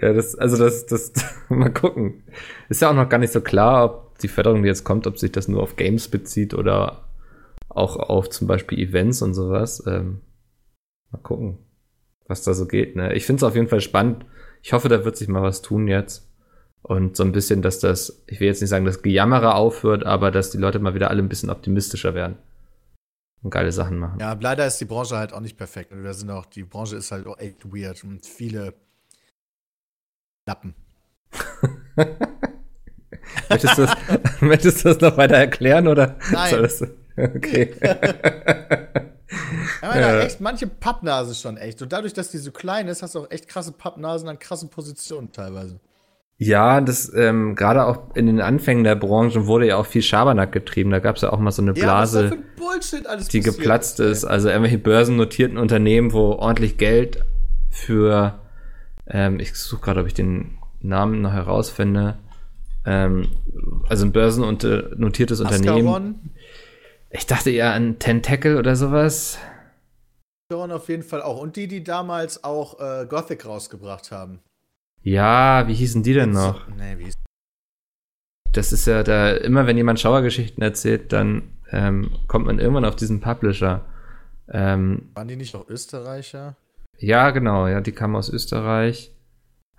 [0.00, 1.12] Ja, das, also das, das,
[1.48, 2.24] mal gucken.
[2.68, 5.18] Ist ja auch noch gar nicht so klar, ob die Förderung, die jetzt kommt, ob
[5.18, 7.08] sich das nur auf Games bezieht oder
[7.68, 9.82] auch auf zum Beispiel Events und sowas.
[9.86, 10.20] Ähm,
[11.10, 11.58] mal gucken,
[12.26, 12.96] was da so geht.
[12.96, 13.14] Ne?
[13.14, 14.24] Ich finde es auf jeden Fall spannend.
[14.62, 16.30] Ich hoffe, da wird sich mal was tun jetzt.
[16.82, 20.30] Und so ein bisschen, dass das, ich will jetzt nicht sagen, dass Gejammere aufhört, aber
[20.30, 22.36] dass die Leute mal wieder alle ein bisschen optimistischer werden.
[23.42, 24.20] Und geile Sachen machen.
[24.20, 25.92] Ja, leider ist die Branche halt auch nicht perfekt.
[25.92, 28.74] Und wir sind auch, die Branche ist halt auch echt weird und viele
[30.46, 30.74] Lappen.
[33.48, 33.96] Möchtest, du das,
[34.40, 36.16] möchtest du das noch weiter erklären oder?
[36.30, 36.62] Nein.
[36.62, 36.82] Das,
[37.16, 37.74] okay.
[39.82, 40.20] Ja, Ja.
[40.20, 41.82] echt manche Pappnase schon echt.
[41.82, 44.70] Und dadurch, dass die so klein ist, hast du auch echt krasse Pappnasen an krassen
[44.70, 45.80] Positionen teilweise.
[46.36, 50.52] Ja, das ähm, gerade auch in den Anfängen der Branche wurde ja auch viel Schabernack
[50.52, 50.90] getrieben.
[50.90, 52.38] Da gab es ja auch mal so eine Blase,
[53.06, 54.24] alles die geplatzt ist.
[54.24, 57.24] Also irgendwelche börsennotierten Unternehmen, wo ordentlich Geld
[57.70, 58.38] für,
[59.06, 62.18] ähm, ich suche gerade, ob ich den Namen noch herausfinde.
[62.86, 63.28] Ähm,
[63.88, 65.88] also ein börsennotiertes Unternehmen.
[65.88, 66.30] Ascaron,
[67.10, 69.38] Ich dachte eher an Tentacle oder sowas.
[70.50, 71.40] Ascaron auf jeden Fall auch.
[71.40, 74.40] Und die, die damals auch äh, Gothic rausgebracht haben.
[75.02, 76.66] Ja, wie hießen die denn noch?
[76.68, 77.18] Nee, wie ist
[78.52, 82.96] Das ist ja da, immer wenn jemand Schauergeschichten erzählt, dann ähm, kommt man irgendwann auf
[82.96, 83.84] diesen Publisher.
[84.48, 86.56] Ähm, Waren die nicht auch Österreicher?
[86.98, 89.12] Ja, genau, ja, die kamen aus Österreich.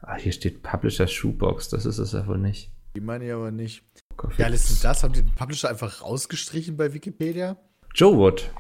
[0.02, 2.72] Ah, hier steht Publisher Shoebox, das ist es ja wohl nicht.
[2.96, 3.84] Die meine ich aber nicht.
[4.16, 4.42] Coffee.
[4.42, 5.04] Ja, ist das?
[5.04, 7.58] Haben die den Publisher einfach rausgestrichen bei Wikipedia?
[7.94, 8.52] Joe Wood.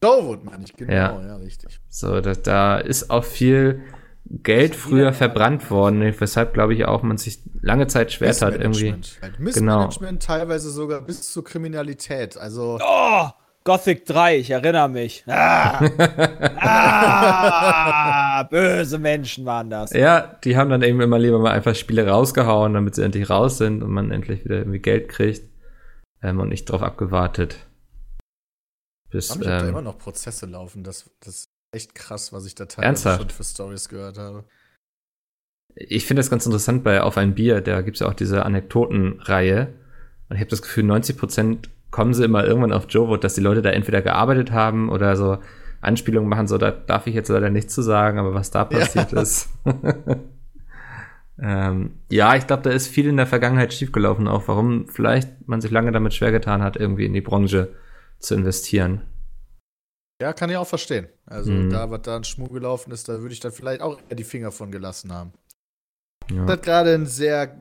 [0.00, 1.20] Dowood meine ich, genau, Ja.
[1.26, 1.80] ja, richtig.
[1.88, 3.82] So, da, da ist auch viel
[4.26, 8.92] Geld früher verbrannt worden, weshalb, glaube ich, auch man sich lange Zeit schwer tat, irgendwie.
[8.92, 9.96] Missmanagement.
[9.98, 10.18] Halt Genau.
[10.18, 12.36] Teilweise sogar bis zur Kriminalität.
[12.36, 13.28] Also, Oh,
[13.68, 15.24] Gothic 3, ich erinnere mich.
[15.26, 15.84] Ah,
[18.40, 19.92] ah, böse Menschen waren das.
[19.92, 23.58] Ja, die haben dann eben immer lieber mal einfach Spiele rausgehauen, damit sie endlich raus
[23.58, 25.42] sind und man endlich wieder irgendwie Geld kriegt
[26.22, 27.58] ähm, und nicht drauf abgewartet.
[29.10, 30.82] Bis, haben ich hab da immer ähm, noch Prozesse laufen.
[30.82, 34.46] Das, das ist echt krass, was ich da teilweise schon für Stories gehört habe.
[35.74, 38.46] ich finde das ganz interessant bei Auf ein Bier, da gibt es ja auch diese
[38.46, 39.74] Anekdotenreihe.
[40.30, 43.62] Und ich habe das Gefühl, 90% kommen sie immer irgendwann auf Jowood, dass die Leute
[43.62, 45.38] da entweder gearbeitet haben oder so
[45.80, 49.12] Anspielungen machen, so da darf ich jetzt leider nichts zu sagen, aber was da passiert
[49.12, 49.48] ist.
[51.40, 55.60] ähm, ja, ich glaube, da ist viel in der Vergangenheit schiefgelaufen, auch warum vielleicht man
[55.60, 57.74] sich lange damit schwer getan hat, irgendwie in die Branche
[58.18, 59.02] zu investieren.
[60.20, 61.06] Ja, kann ich auch verstehen.
[61.26, 61.70] Also, Mhm.
[61.70, 64.24] da, was da ein Schmuck gelaufen ist, da würde ich dann vielleicht auch eher die
[64.24, 65.32] Finger von gelassen haben.
[66.28, 66.44] Ja.
[66.44, 67.56] Das ist gerade ein sehr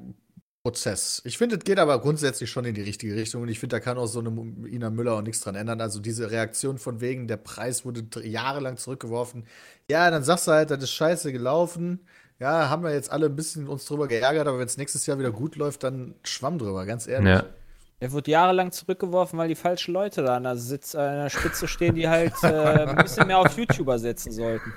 [0.67, 1.21] Prozess.
[1.23, 3.79] Ich finde, es geht aber grundsätzlich schon in die richtige Richtung und ich finde, da
[3.79, 4.31] kann auch so eine
[4.67, 5.79] Ina Müller auch nichts dran ändern.
[5.79, 9.45] Also diese Reaktion von wegen, der Preis wurde jahrelang zurückgeworfen.
[9.89, 12.01] Ja, dann sagst du halt, das ist scheiße gelaufen.
[12.37, 15.17] Ja, haben wir jetzt alle ein bisschen uns drüber geärgert, aber wenn es nächstes Jahr
[15.17, 17.29] wieder gut läuft, dann schwamm drüber, ganz ehrlich.
[17.29, 17.45] ja.
[18.01, 21.69] Er wurde jahrelang zurückgeworfen, weil die falschen Leute da an der, Sitz, an der Spitze
[21.69, 22.47] stehen, die halt äh,
[22.87, 24.73] ein bisschen mehr auf YouTuber setzen sollten.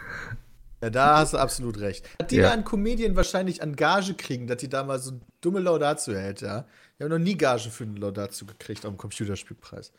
[0.82, 2.08] Ja, da hast du absolut recht.
[2.18, 2.44] Hat die Ja.
[2.44, 6.40] da einen Comedian wahrscheinlich an Gage kriegen, dass die da mal so dumme Laudatio hält,
[6.40, 6.64] ja?
[6.96, 9.92] Ich habe noch nie Gage für eine Laudatio gekriegt am Computerspielpreis.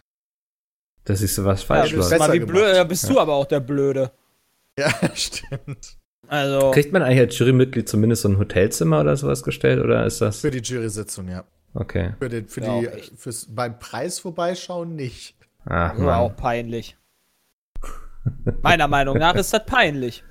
[1.03, 2.39] Dass ich sowas Ja, falsch du bist, besser läuft.
[2.41, 4.11] mal wie blöd, ja, bist du aber auch der Blöde.
[4.77, 5.97] Ja, stimmt.
[6.27, 10.21] Also, Kriegt man eigentlich als Jurymitglied zumindest so ein Hotelzimmer oder sowas gestellt oder ist
[10.21, 11.43] das Für die Jury-Sitzung, ja.
[11.73, 12.13] okay?
[12.19, 15.36] Für, den, für Ja, die, fürs beim Preis vorbeischauen nicht.
[15.65, 16.97] Ach, das war auch peinlich.
[18.61, 20.23] Meiner Meinung nach ist das peinlich.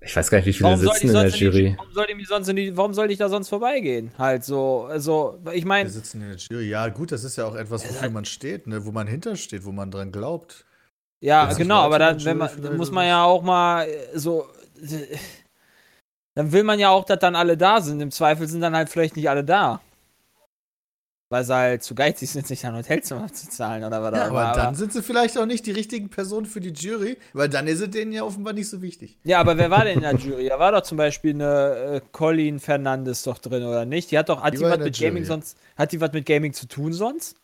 [0.00, 1.74] Ich weiß gar nicht, wie viele Warum sitzen in der in die, Jury.
[1.76, 4.12] warum, soll ich mich sonst in die, warum soll ich da sonst vorbeigehen?
[4.16, 6.68] Halt so, also, ich Wir meine, sitzen in der Jury.
[6.68, 8.84] Ja, gut, das ist ja auch etwas, wofür man steht, ne?
[8.84, 10.64] wo man hintersteht, wo man dran glaubt.
[11.20, 14.46] ja, genau, aber dann, wenn Jury man, dann muss man ja auch mal äh, so,
[14.80, 15.16] äh,
[16.34, 18.00] dann will man ja auch, dass dann alle da sind.
[18.00, 19.80] Im Zweifel sind dann halt vielleicht nicht alle da.
[21.30, 24.42] Weil sie halt zu geizig sind, sich ein Hotelzimmer zu zahlen oder was Ja, aber
[24.44, 24.52] immer.
[24.54, 27.80] dann sind sie vielleicht auch nicht die richtigen Personen für die Jury, weil dann ist
[27.82, 29.18] es denen ja offenbar nicht so wichtig.
[29.24, 30.48] Ja, aber wer war denn in der Jury?
[30.48, 34.10] Da war doch zum Beispiel eine äh, Colleen Fernandes doch drin, oder nicht?
[34.10, 35.24] Die hat doch, hat Die die, was mit Gaming Jury.
[35.26, 37.36] sonst, hat die was mit Gaming zu tun sonst?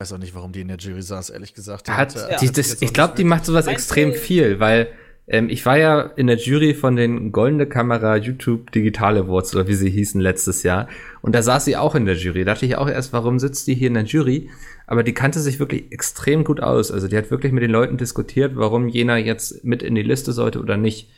[0.00, 1.88] Ich weiß auch nicht, warum die in der Jury saß, ehrlich gesagt.
[1.88, 4.14] Die Hat, hatte- die, hat sich das, jetzt ich glaube, die macht sowas Meinst extrem
[4.14, 4.88] viel, weil
[5.30, 9.68] ähm, ich war ja in der Jury von den Goldene Kamera YouTube Digital Awards oder
[9.68, 10.88] wie sie hießen letztes Jahr
[11.20, 12.44] und da saß sie auch in der Jury.
[12.44, 14.50] Da dachte ich auch erst, warum sitzt die hier in der Jury?
[14.86, 16.90] Aber die kannte sich wirklich extrem gut aus.
[16.90, 20.32] Also die hat wirklich mit den Leuten diskutiert, warum jener jetzt mit in die Liste
[20.32, 21.10] sollte oder nicht.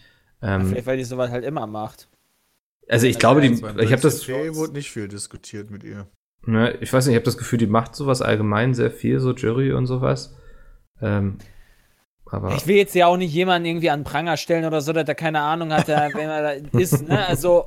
[0.42, 2.08] Ähm, Vielleicht, weil die sowas halt immer macht.
[2.88, 6.08] also ich glaube, die, ich habe das, wurde nicht viel diskutiert mit ihr.
[6.44, 9.34] ne, ich weiß nicht, ich habe das Gefühl, die macht sowas allgemein sehr viel, so
[9.34, 10.36] Jury und sowas.
[11.00, 11.36] Ähm,
[12.32, 15.08] aber Ich will jetzt ja auch nicht jemanden irgendwie an Pranger stellen oder so, dass
[15.08, 17.06] er keine Ahnung hat, wer er da ist.
[17.08, 17.26] Ne?
[17.26, 17.66] Also,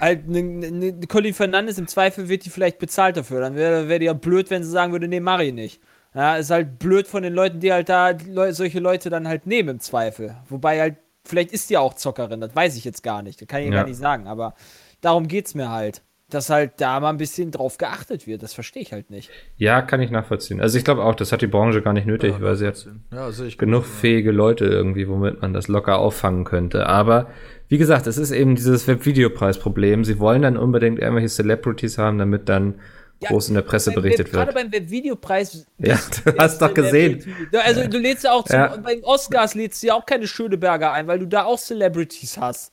[0.00, 3.40] halt, eine ne, ne, Colin Fernandes im Zweifel wird die vielleicht bezahlt dafür.
[3.40, 5.80] Dann wäre wär die ja blöd, wenn sie sagen würde, nee, mach ich nicht.
[6.14, 9.28] Ja, ist halt blöd von den Leuten, die halt da die Leu solche Leute dann
[9.28, 10.36] halt nehmen im Zweifel.
[10.48, 13.40] Wobei halt, vielleicht ist die auch Zockerin, das weiß ich jetzt gar nicht.
[13.40, 13.74] Das kann ich Ja.
[13.74, 14.54] gar nicht sagen, aber
[15.00, 16.02] darum geht's mir halt.
[16.30, 19.30] Dass halt da mal ein bisschen drauf geachtet wird, das verstehe ich halt nicht.
[19.56, 20.60] ja, kann ich nachvollziehen.
[20.60, 23.28] Also ich glaube auch, das hat die Branche gar nicht nötig, weil sie hat ja,
[23.28, 23.82] ich genug genauso.
[23.82, 26.86] fähige Leute irgendwie, womit man das locker auffangen könnte.
[26.86, 27.28] Aber
[27.68, 30.04] wie gesagt, es ist eben dieses Webvideopreis-Problem.
[30.04, 32.76] Sie wollen dann unbedingt irgendwelche Celebrities haben, damit dann
[33.22, 34.70] groß in der Presse Beim berichtet Web- Gerade wird.
[34.72, 35.66] beim Videopreis.
[35.78, 37.22] Ja, du hast doch gesehen.
[37.64, 38.76] Also du lädst ja auch zum, Ja.
[38.76, 42.72] beim Oscars lädst du ja auch keine Schöneberger ein, weil du da auch Celebrities hast.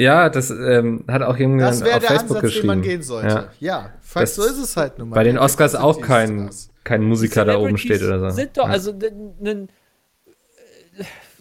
[0.00, 2.68] Ja, das ähm, hat auch jemand Das wäre auf der Facebook Ansatz, geschrieben.
[2.68, 3.28] den man gehen sollte.
[3.28, 3.48] Ja.
[3.58, 5.16] Ja, falls Das- so ist es halt nun mal.
[5.16, 6.70] Bei den Ja, Oscars auch kein, das.
[6.84, 8.30] kein Musiker da oben steht oder so.
[8.30, 8.72] Sind doch, ja.
[8.74, 8.92] also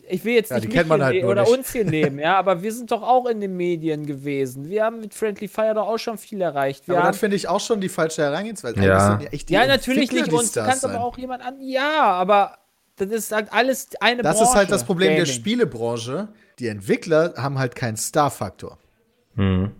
[0.10, 1.52] ich will jetzt Ja, nicht die mich halt ne- oder nicht.
[1.58, 4.70] uns hier nehmen, ja, aber wir sind doch auch in den Medien gewesen.
[4.70, 6.88] Wir haben mit Friendly Fire doch auch schon viel erreicht.
[6.88, 8.80] Wir Aber haben, das finde ich auch schon die falsche Herangehensweise.
[8.82, 9.18] Ja.
[9.18, 10.54] Die ja, natürlich nicht uns.
[10.54, 10.96] Du kannst sein.
[10.96, 11.56] aber auch jemand an.
[11.62, 12.58] Ja, aber
[12.96, 14.50] das ist halt alles eine Das Branche.
[14.50, 15.32] ist halt das Problem der Gaming.
[15.34, 16.30] Spielebranche.
[16.60, 18.78] Die Entwickler haben halt keinen Star-Faktor.
[19.36, 19.72] Hm.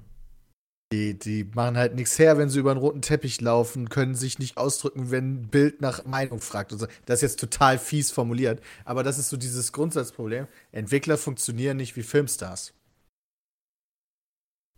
[0.94, 4.40] Die, die machen halt nichts her, wenn sie über einen roten Teppich laufen, können sich
[4.40, 6.72] nicht ausdrücken, wenn ein Bild nach Meinung fragt.
[6.72, 6.88] Und so.
[7.06, 10.48] Das ist jetzt total fies formuliert, aber das ist so dieses Grundsatzproblem.
[10.72, 12.74] Entwickler funktionieren nicht wie Filmstars.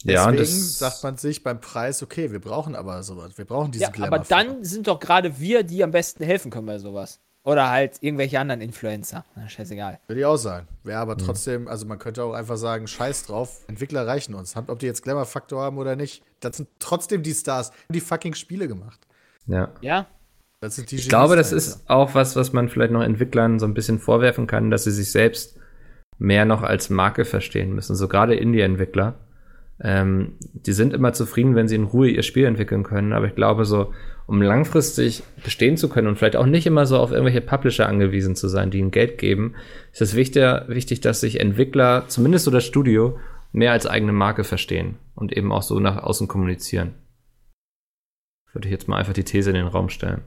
[0.04, 3.38] Ja, und Deswegen das sagt man sich beim Preis, okay, wir brauchen aber sowas.
[3.38, 6.68] Wir brauchen diesen Ja, aber dann sind doch gerade wir, die am besten helfen können
[6.68, 7.20] bei sowas.
[7.50, 9.26] Oder halt irgendwelche anderen Influencer.
[9.36, 10.00] Na, scheißegal.
[10.06, 10.68] Würde ich auch sagen.
[10.84, 14.56] Wäre aber trotzdem, also man könnte auch einfach sagen, scheiß drauf, Entwickler reichen uns.
[14.56, 18.68] Ob die jetzt Glamour-Faktor haben oder nicht, das sind trotzdem die Stars, die fucking Spiele
[18.68, 19.00] gemacht.
[19.48, 19.70] Ja.
[19.82, 20.06] Ja?
[20.60, 23.66] Das sind die Ich glaube, das ist auch was, was man vielleicht noch Entwicklern so
[23.66, 25.58] ein bisschen vorwerfen kann, dass sie sich selbst
[26.20, 27.96] mehr noch als Marke verstehen müssen.
[27.96, 29.16] So gerade Indie-Entwickler.
[29.82, 33.14] Ähm, die sind immer zufrieden, wenn sie in Ruhe ihr Spiel entwickeln können.
[33.14, 33.92] Aber ich glaube, so,
[34.30, 38.36] um langfristig bestehen zu können und vielleicht auch nicht immer so auf irgendwelche Publisher angewiesen
[38.36, 39.56] zu sein, die ihnen Geld geben,
[39.92, 43.18] ist es wichtig, wichtig, dass sich Entwickler, zumindest so das Studio,
[43.54, 46.94] mehr als eigene Marke verstehen und eben auch so nach außen kommunizieren.
[48.54, 50.22] Würde ich jetzt mal einfach die These in den Raum stellen.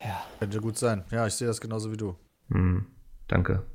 [0.00, 0.24] Ja.
[0.38, 1.04] Könnte gut sein.
[1.10, 2.14] Ja, ich sehe das genauso wie du.
[2.50, 2.86] Hm,
[3.26, 3.66] danke.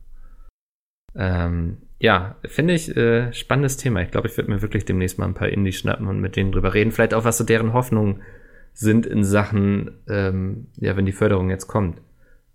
[1.15, 4.01] Ähm, ja, finde ich äh, spannendes Thema.
[4.01, 6.51] Ich glaube, ich würde mir wirklich demnächst mal ein paar Indie schnappen und mit denen
[6.51, 6.91] drüber reden.
[6.91, 8.21] Vielleicht auch, was so deren Hoffnungen
[8.73, 12.01] sind in Sachen, ähm, ja, wenn die Förderung jetzt kommt.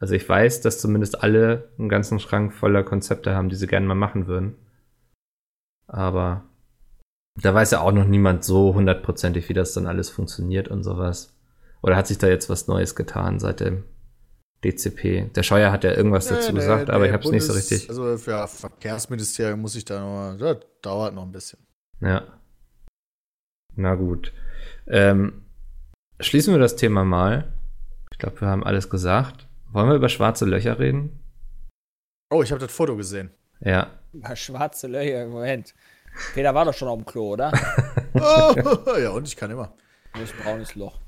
[0.00, 3.86] Also ich weiß, dass zumindest alle einen ganzen Schrank voller Konzepte haben, die sie gerne
[3.86, 4.56] mal machen würden.
[5.86, 6.44] Aber
[7.36, 11.34] da weiß ja auch noch niemand so hundertprozentig, wie das dann alles funktioniert und sowas.
[11.82, 13.84] Oder hat sich da jetzt was Neues getan seit dem
[14.64, 15.32] DCP?
[15.34, 17.44] Der Scheuer hat ja irgendwas Nee, dazu nee, gesagt, aber nee, ich habe es nicht
[17.44, 17.88] so richtig.
[17.88, 21.60] Also für Verkehrsministerium muss ich da noch, das dauert noch ein bisschen.
[22.00, 22.24] Ja.
[23.76, 24.32] Na gut.
[24.86, 25.44] Ähm,
[26.20, 27.52] schließen wir das Thema mal.
[28.12, 29.46] Ich glaube, wir haben alles gesagt.
[29.70, 31.22] Wollen wir über schwarze Löcher reden?
[32.30, 33.30] Oh, ich habe das Foto gesehen.
[33.60, 33.92] Ja.
[34.12, 35.74] Über schwarze Löcher, Moment.
[36.34, 37.52] Peter war doch schon auf dem Klo, oder?
[38.20, 39.72] Oh, ja, und ich kann immer.
[40.18, 40.98] Das braunes Loch.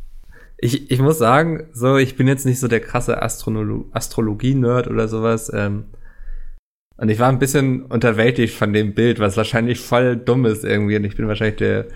[0.62, 5.08] Ich, ich muss sagen, so, ich bin jetzt nicht so der krasse Astronolo Astrologie-Nerd oder
[5.08, 5.50] sowas.
[5.54, 5.86] Ähm,
[6.98, 10.96] und ich war ein bisschen unterwältigt von dem Bild, was wahrscheinlich voll dumm ist irgendwie.
[10.96, 11.86] Und ich bin wahrscheinlich der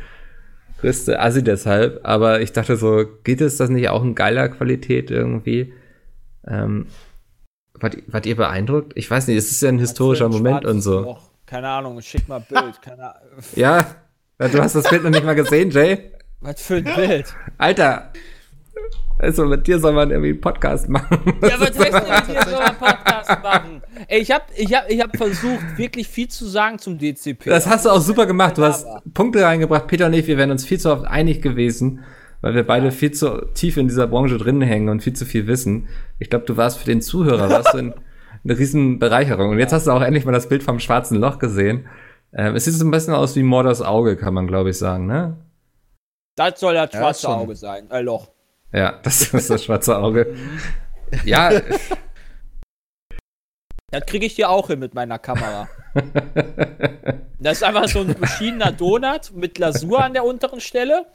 [0.81, 2.01] größte Assi deshalb.
[2.05, 5.75] Aber ich dachte so, geht es das nicht auch in geiler Qualität irgendwie?
[6.47, 6.87] Ähm,
[7.75, 8.93] wart, wart ihr beeindruckt?
[8.97, 11.01] Ich weiß nicht, es ist ja ein historischer ein Moment und so.
[11.01, 11.31] Loch.
[11.47, 12.81] Keine Ahnung, schick mal Bild.
[12.81, 13.15] Keine.
[13.55, 13.87] Ja,
[14.39, 16.13] du hast das Bild noch nicht mal gesehen, Jay.
[16.41, 17.35] Was für ein Bild.
[17.59, 18.11] Alter.
[19.19, 21.19] Also mit dir soll man irgendwie einen Podcast machen.
[21.43, 23.83] Ja, was heißt denn mit dir so einen Podcast machen?
[24.09, 27.45] Ey, ich hab, ich hab, ich hab versucht, wirklich viel zu sagen zum DCP.
[27.47, 28.59] Das hast du auch super gemacht.
[28.59, 29.87] Du hast Punkte reingebracht.
[29.87, 32.01] Peter und ich, wir wären uns viel zu oft einig gewesen,
[32.41, 35.47] weil wir beide viel zu tief in dieser Branche drin hängen und viel zu viel
[35.47, 35.89] wissen.
[36.19, 37.95] Ich glaube, du warst für den Zuhörer warst du ein,
[38.45, 39.51] eine riesen Bereicherung.
[39.51, 41.87] Und jetzt hast du auch endlich mal das Bild vom schwarzen Loch gesehen.
[42.37, 45.07] Ähm, es sieht so ein bisschen aus wie Mordors Auge, kann man glaube ich sagen,
[45.07, 45.37] ne?
[46.37, 47.31] Das soll das Ja, schwarze schon.
[47.31, 47.89] Auge sein.
[47.91, 48.34] Äh, Loch.
[48.75, 50.35] Ja, das ist das schwarze Auge.
[51.25, 51.51] Ja,
[53.91, 55.69] Das kriege ich dir auch hin mit meiner Kamera.
[57.39, 61.07] Das ist einfach so ein beschiedener Donut mit Lasur an der unteren Stelle.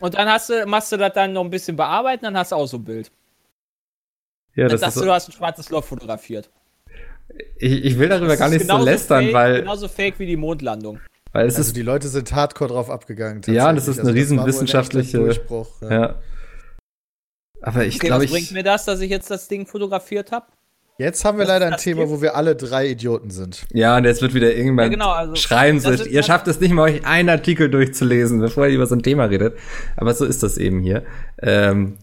[0.00, 2.56] Und dann hast du, machst du das dann noch ein bisschen bearbeiten, dann hast du
[2.56, 3.10] auch so ein Bild.
[4.54, 6.50] ja, Dann das sagst ist du, so, du hast ein schwarzes Loch fotografiert.
[7.58, 10.36] ich, ich will darüber Das gar nicht so lästern, fake, weil, Genauso fake wie die
[10.36, 11.00] Mondlandung.
[11.32, 13.42] weil es Also ist die Leute sind hardcore drauf abgegangen.
[13.46, 15.80] Ja, das ist eine Also riesen war wohl ein Durchbruch.
[15.80, 15.90] Ja.
[15.90, 16.14] Ja.
[17.66, 18.52] Aber ich Okay, glaube, was bringt ich.
[18.52, 20.46] mir das, dass ich jetzt das Ding fotografiert habe?
[20.98, 23.66] Jetzt haben wir Das- leider ein Thema, gibt- wo wir alle drei Idioten sind.
[23.72, 26.72] Ja, und jetzt wird wieder irgendwann Ja, genau, also- schreien, ist- ihr schafft es nicht
[26.72, 29.58] mal, euch einen Artikel durchzulesen, bevor ihr über so ein Thema redet.
[29.96, 31.02] Aber so ist das eben hier.
[31.42, 31.98] Ähm,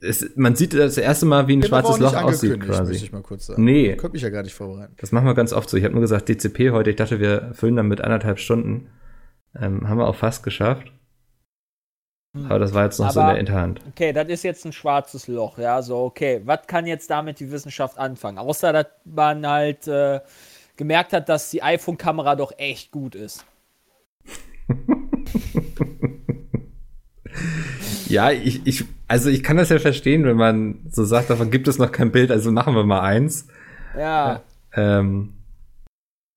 [0.00, 3.04] es, man sieht das erste Mal, wie ein aber schwarzes Loch aussieht, angekündigt, möchte quasi.
[3.04, 3.62] ich mal kurz sagen.
[3.62, 3.92] Nee.
[3.92, 4.94] Ich könnte mich ja gar nicht vorbereiten.
[5.00, 5.76] Das machen wir ganz oft so.
[5.76, 8.88] Ich habe nur gesagt, DCP heute, ich dachte, wir füllen damit anderthalb Stunden.
[9.60, 10.90] Ähm, haben wir auch fast geschafft.
[12.34, 13.80] Aber das war jetzt noch so in Aber- der Hinterhand.
[13.90, 16.40] Okay, das ist jetzt ein schwarzes Loch, ja, so, okay.
[16.44, 18.38] Was kann jetzt damit die Wissenschaft anfangen?
[18.38, 20.20] Außer, dass man halt äh,
[20.76, 23.44] gemerkt hat, dass die iPhone-Kamera doch echt gut ist.
[28.08, 31.66] Ja, ich, ich, also ich kann das ja verstehen, wenn man so sagt, davon gibt
[31.68, 33.48] es noch kein Bild, also machen wir mal eins.
[33.98, 35.34] Ja, Ähm,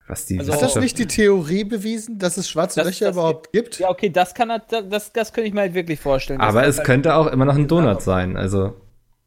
[0.08, 3.14] was die Also- Hat das nicht die Theorie bewiesen, dass es schwarze Das- Löcher das-
[3.16, 3.78] überhaupt gibt?
[3.78, 6.40] ja, okay, das kann er- das, das könnte ich mir halt wirklich vorstellen.
[6.40, 8.74] Aber es das könnte auch immer noch ein Donut sein, also.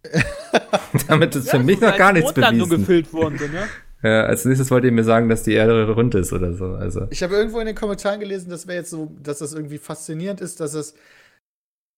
[1.08, 2.82] damit ist für halt- mich Ja, noch gar nichts Mondlandung bewiesen.
[2.88, 3.64] gefüllt worden ne?
[4.04, 6.66] Ja, als nächstes wollt ihr mir sagen, dass die Erde rund ist oder so.
[6.74, 7.06] Also.
[7.12, 10.42] Ich habe irgendwo in den Kommentaren gelesen, dass wäre jetzt so, dass das irgendwie faszinierend
[10.42, 10.96] ist, dass es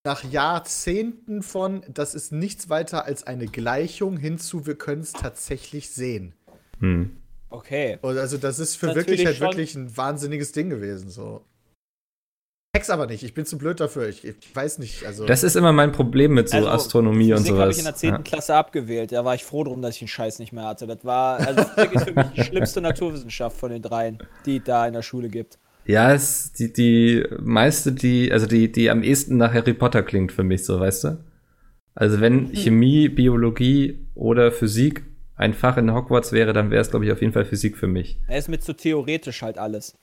[0.06, 5.92] nach Jahrzehnten von, das ist nichts weiter als eine Gleichung hinzu, wir können es tatsächlich
[5.92, 6.34] sehen.
[6.82, 7.12] Hm.
[7.54, 8.00] Okay.
[8.02, 9.48] Und also das ist für Natürlich wirklich halt schon.
[9.48, 11.10] wirklich ein wahnsinniges Ding gewesen.
[11.12, 11.46] So.
[12.76, 14.10] Hex aber nicht, ich bin zu blöd dafür.
[14.10, 15.06] Ich, ich weiß nicht.
[15.06, 17.78] Also Das ist immer mein Problem mit so Also, Astronomie und Physik habe ich sowas.
[17.78, 18.10] in der 10.
[18.10, 18.18] Ja.
[18.24, 19.12] Klasse abgewählt.
[19.12, 20.88] Da war ich froh drum, dass ich den Scheiß nicht mehr hatte.
[20.88, 24.64] Das war, also Physik ist für mich die schlimmste Naturwissenschaft von den dreien, die es
[24.64, 25.60] da in der Schule gibt.
[25.86, 30.32] Ja, es die, die meiste, die, also die, die am ehesten nach Harry Potter klingt
[30.32, 31.24] für mich, so, weißt du?
[31.94, 35.04] Also wenn Chemie, Biologie oder Physik
[35.36, 37.88] ein Fach in Hogwarts wäre, dann wäre es, glaube ich, auf jeden Fall Physik für
[37.88, 38.20] mich.
[38.28, 39.98] Er ist mit so theoretisch halt alles.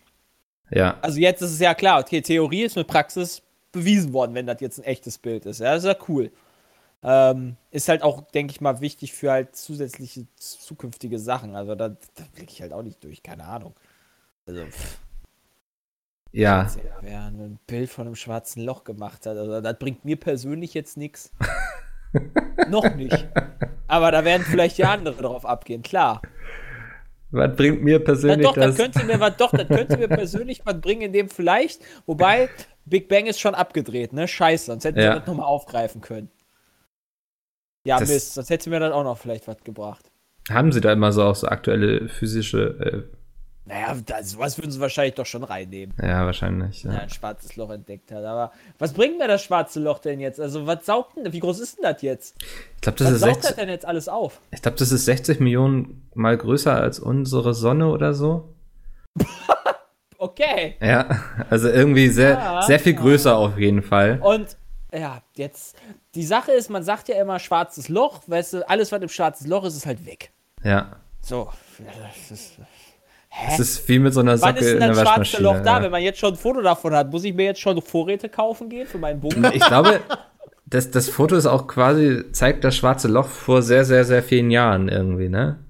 [0.71, 0.99] Ja.
[1.03, 4.61] Also jetzt ist es ja klar, okay, Theorie ist mit Praxis bewiesen worden, wenn das
[4.61, 5.61] jetzt ein echtes Bild ist.
[5.61, 6.31] Ja, das ist ja cool.
[7.03, 11.57] Ähm, ist halt auch, denke ich mal, wichtig für halt zusätzliche zukünftige Sachen.
[11.57, 13.75] Also da, da blicke ich halt auch nicht durch, keine Ahnung.
[14.47, 14.99] Also, pff,
[16.33, 16.71] Ja.
[17.01, 20.97] wer ein Bild von einem schwarzen Loch gemacht hat, also das bringt mir persönlich jetzt
[20.97, 21.33] nichts.
[22.69, 23.27] Noch nicht.
[23.87, 26.23] Aber da werden vielleicht ja andere drauf abgehen, klar.
[27.33, 30.81] Was bringt mir persönlich doch, das könnte mir was, doch, das könnte mir persönlich was
[30.81, 32.49] bringen, in dem vielleicht, wobei
[32.87, 34.27] Big Bang ist schon abgedreht, ne?
[34.27, 35.13] Scheiße, sonst hätten Ja.
[35.13, 36.29] sie das nochmal aufgreifen können.
[37.87, 40.11] Ja, Das- Mist, sonst hätte mir das auch noch vielleicht was gebracht.
[40.51, 43.09] Haben sie da immer so auch so aktuelle physische,
[43.67, 46.83] Naja, das, sowas würden sie wahrscheinlich doch schon reinnehmen, ja, wahrscheinlich.
[46.85, 47.03] wenn er Ja.
[47.05, 48.25] ein schwarzes Loch entdeckt hat.
[48.25, 50.41] Aber was bringt mir das schwarze Loch denn jetzt?
[50.41, 52.35] Also, was saugt denn, wie groß ist denn das jetzt?
[52.77, 54.41] Ich glaube, das, Was ist saugt 60 das denn jetzt alles auf?
[54.51, 58.49] ich glaub, das ist 60 Millionen mal größer als unsere Sonne oder so.
[60.23, 60.77] Okay.
[60.83, 61.09] Ja,
[61.49, 62.63] also irgendwie sehr, Ja.
[62.63, 64.21] sehr viel größer auf jeden Fall.
[64.21, 64.55] Und
[64.93, 65.77] ja, jetzt,
[66.15, 69.47] die Sache ist, man sagt ja immer schwarzes Loch, weißt du, alles, was im schwarzes
[69.47, 70.31] Loch ist, ist halt weg.
[70.63, 70.97] Ja.
[71.23, 71.49] So.
[71.79, 72.53] Das ist,
[73.31, 73.53] hä?
[73.53, 75.43] Es ist wie mit so einer Wann Socke ist denn das schwarze.
[75.43, 75.77] Loch da?
[75.77, 75.83] ja.
[75.83, 78.69] Wenn man jetzt schon ein Foto davon hat, muss ich mir jetzt schon Vorräte kaufen
[78.69, 79.55] gehen für meinen Bunker?
[79.55, 80.01] Ich glaube,
[80.67, 84.51] das, das Foto ist auch quasi, zeigt das schwarze Loch vor sehr, sehr, sehr vielen
[84.51, 85.65] Jahren irgendwie, ne?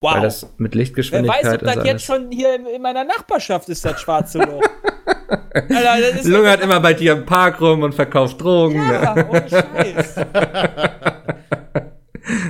[0.00, 0.14] Wow.
[0.14, 3.68] Weil das mit Wer Lichtgeschwindigkeit weiß, ob das jetzt schon hier in, in meiner Nachbarschaft
[3.68, 4.62] ist, das schwarze Loch.
[5.52, 8.76] Alter, das ist Lunge hat immer bei dir im Park rum und verkauft Drogen.
[8.76, 9.28] ja, ne?
[9.28, 10.14] ohne Scheiß.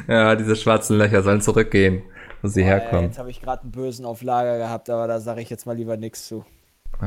[0.09, 2.03] Ja, diese schwarzen Löcher sollen zurückgehen,
[2.43, 3.05] wo sie herkommen.
[3.05, 5.77] jetzt habe ich gerade einen Bösen auf Lager gehabt, aber da sage ich jetzt mal
[5.77, 6.45] lieber nichts zu.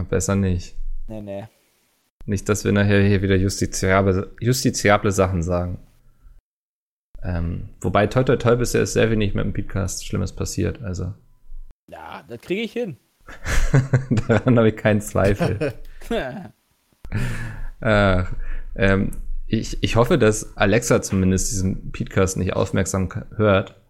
[0.09, 0.75] Besser nicht.
[1.07, 1.47] Nee, nee.
[2.25, 5.79] Nicht, dass wir nachher hier wieder justiziable, justiziable Sachen sagen.
[7.23, 10.81] Ähm, wobei, toi, toi, toi, bisher ist sehr wenig mit dem Podcast Schlimmes passiert.
[10.81, 11.13] Also,
[11.87, 12.97] Ja, das kriege ich hin.
[14.27, 15.73] daran habe ich keinen Zweifel.
[17.81, 18.23] Äh,
[18.75, 19.11] ähm,
[19.47, 23.80] ich, ich hoffe, dass Alexa zumindest diesen Podcast nicht aufmerksam hört.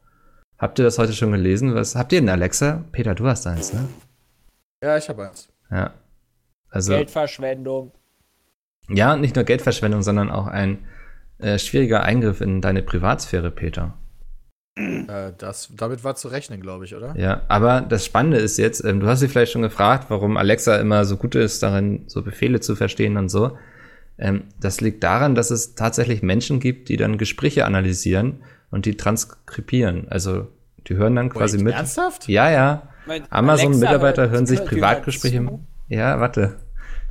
[0.61, 1.73] Habt ihr das heute schon gelesen?
[1.73, 2.85] Was habt ihr denn Alexa?
[2.91, 3.89] Peter, du hast eins, ne?
[4.83, 5.49] Ja, ich habe eins.
[5.71, 5.95] Ja.
[6.69, 7.91] Also, Geldverschwendung.
[8.87, 10.85] ja, nicht nur Geldverschwendung, sondern auch ein
[11.39, 13.97] äh, schwieriger Eingriff in deine Privatsphäre, Peter.
[14.75, 17.17] Äh, das, damit war zu rechnen, glaube ich, oder?
[17.17, 20.75] Ja, aber das Spannende ist jetzt, ähm, du hast dich vielleicht schon gefragt, warum Alexa
[20.75, 23.57] immer so gut ist, darin so Befehle zu verstehen und so.
[24.19, 28.97] Ähm, das liegt daran, dass es tatsächlich Menschen gibt, die dann Gespräche analysieren und die
[28.97, 30.07] transkribieren.
[30.09, 30.47] Also
[30.87, 31.73] die hören dann quasi Wait, mit.
[31.75, 32.27] Ernsthaft?
[32.27, 32.83] Ja, ja.
[33.29, 35.59] Amazon-Mitarbeiter hören sich Privatgespräche.
[35.87, 36.57] Ja, warte.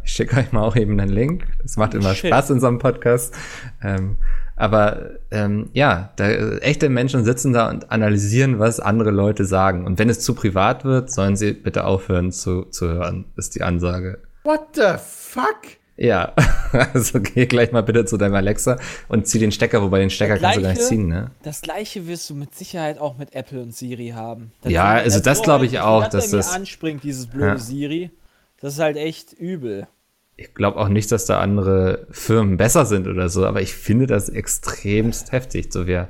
[0.03, 1.47] Ich schicke euch mal auch eben einen Link.
[1.63, 2.31] Das macht immer Shit.
[2.31, 3.35] Spaß in so einem Podcast.
[3.83, 4.17] Ähm,
[4.57, 9.87] aber ähm, ja, da, äh, echte Menschen sitzen da und analysieren, was andere Leute sagen.
[9.87, 13.63] Und wenn es zu privat wird, sollen sie bitte aufhören zu, zu hören, ist die
[13.63, 14.19] Ansage.
[14.45, 15.80] What the fuck?
[16.03, 16.32] Ja,
[16.94, 18.78] also geh gleich mal bitte zu deinem Alexa
[19.09, 21.30] und zieh den Stecker, wobei den Stecker Das kannst du gar nicht Gleiche- ziehen, ne?
[21.42, 24.51] Das gleiche wirst du mit Sicherheit auch mit Apple und Siri haben.
[24.64, 27.59] Ja, ist- also das so glaube ich auch, dass das- anspringt, dieses blöde Ja.
[27.59, 28.11] Siri.
[28.62, 29.88] Das ist halt echt übel.
[30.36, 34.07] Ich glaube auch nicht, dass da andere Firmen besser sind oder so, aber ich finde
[34.07, 35.70] das extremst heftig.
[35.70, 36.09] So wer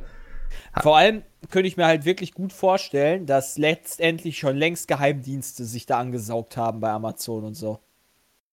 [0.82, 5.84] Vor allem könnte ich mir halt wirklich gut vorstellen, dass letztendlich schon längst Geheimdienste sich
[5.86, 7.80] da angesaugt haben bei Amazon und so.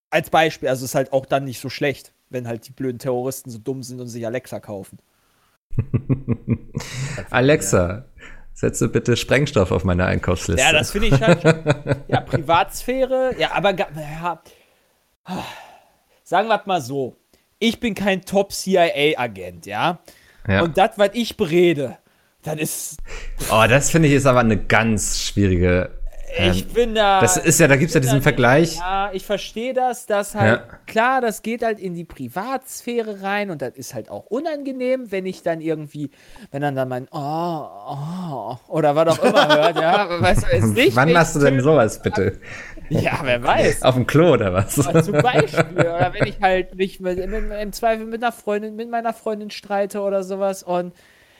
[0.10, 3.50] Als Beispiel, also ist halt auch dann nicht so schlecht, wenn halt die blöden Terroristen
[3.50, 5.00] so dumm sind und sich Alexa kaufen.
[7.30, 8.06] Alexa,
[8.54, 10.62] setze bitte Sprengstoff auf meine Einkaufsliste.
[10.62, 11.44] Ja, das finde ich halt.
[12.08, 14.42] ja, Privatsphäre, ja, aber ja,
[16.24, 17.18] sagen wir mal so.
[17.60, 20.00] Ich bin kein Top-CIA-Agent, ja?
[20.48, 20.62] ja.
[20.62, 21.98] Und das, was ich berede,
[22.44, 22.98] das ist.
[23.52, 25.97] oh, das finde ich ist aber eine ganz schwierige.
[26.30, 27.22] Ähm, Ich bin da.
[27.22, 28.76] das ist ja, da gibt's ja diesen Vergleich.
[28.78, 30.78] Ja, ich verstehe das, dass halt, Ja.
[30.86, 35.26] klar, das geht halt in die Privatsphäre rein und das ist halt auch unangenehm, wenn
[35.26, 36.12] ich dann irgendwie,
[36.52, 40.74] wenn dann dann mein, oh, oh, oder was auch immer hört, ja, weißt du, ist
[40.74, 40.96] nicht.
[40.98, 42.40] Wann machst du denn sowas bitte?
[42.90, 43.84] Ja, wer weiß.
[43.84, 44.86] Auf dem Klo oder was?
[44.86, 48.76] Aber zum Beispiel, oder wenn ich halt mich mit, mit, im Zweifel mit einer Freundin,
[48.76, 50.94] mit meiner Freundin streite oder sowas und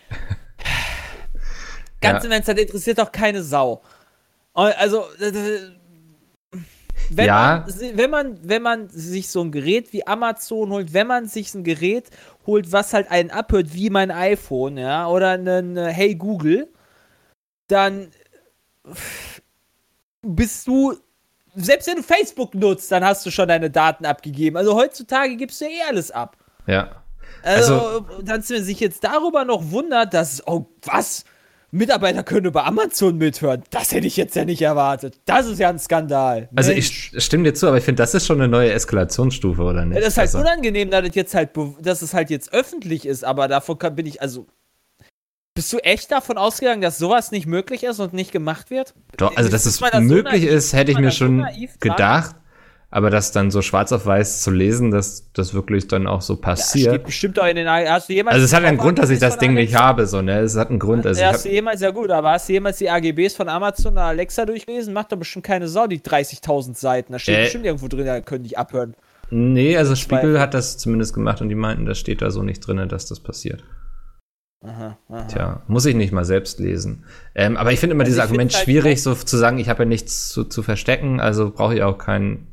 [2.02, 2.28] ganz Ja.
[2.28, 3.82] im Ernst, das interessiert doch keine Sau.
[4.58, 5.32] Und Also, äh,
[7.12, 7.64] wenn, Ja.
[7.68, 11.54] man, wenn, man, wenn man sich so ein Gerät wie Amazon holt, wenn man sich
[11.54, 12.10] ein Gerät
[12.48, 16.68] holt, was halt einen abhört, wie mein iPhone, ja, oder äh, Hey Google,
[17.68, 18.10] dann
[20.24, 20.98] bist du
[21.56, 24.58] selbst wenn du Facebook nutzt, dann hast du schon deine Daten abgegeben.
[24.58, 26.38] Also heutzutage gibst du eh alles ab.
[26.68, 27.04] Ja.
[27.44, 31.26] Also, dass man sich jetzt darüber noch wundert, dass, oh, was?
[31.72, 33.64] Mitarbeiter können über Amazon mithören.
[33.72, 35.20] Das hätte ich jetzt ja nicht erwartet.
[35.26, 36.48] Das ist ja ein Skandal.
[36.56, 37.12] Also Mensch.
[37.14, 39.96] ich stimme dir zu, aber ich finde, das ist schon eine neue Eskalationsstufe, oder nicht?
[39.96, 41.50] Ja, das ist halt also, unangenehm, dass es jetzt halt,
[41.82, 44.48] dass es halt jetzt öffentlich ist, aber davon kann, bin ich, also.
[45.56, 48.94] Bist du echt davon ausgegangen, dass sowas nicht möglich ist und nicht gemacht wird?
[49.18, 51.78] doch, also, dass es man da so möglich naiv- ist, hätte ich mir schon naiv
[51.80, 52.36] dran?
[52.90, 56.36] Aber das dann so schwarz auf weiß zu lesen, dass das wirklich dann auch so
[56.36, 56.94] Ja, passiert.
[56.94, 57.68] steht bestimmt auch in den.
[57.70, 60.22] Hast du jemals also es hat einen Grund, dass ich das Ding nicht habe, so,
[60.22, 60.40] ne?
[60.40, 61.06] Es hat einen Grund.
[61.06, 63.92] Also Ja, hast du jemals, ja gut, aber hast du jemals die AGBs von Amazon
[63.94, 64.94] oder Alexa durchgelesen?
[64.94, 67.12] Macht doch bestimmt keine Sau, die 30.000 Seiten.
[67.12, 67.42] Da steht Äh.
[67.44, 68.96] bestimmt irgendwo drin, da können die abhören.
[69.32, 72.62] nee, also Spiegel hat das zumindest gemacht und die meinten, das steht da so nicht
[72.62, 73.66] drin, dass das passiert.
[74.64, 75.24] Aha, aha.
[75.28, 77.04] Tja, muss ich nicht mal selbst lesen.
[77.36, 79.84] Ähm, aber ich finde immer Also dieses Argument halt schwierig, so zu sagen, ich habe
[79.84, 82.48] ja nichts zu, zu verstecken, also brauche ich auch keinen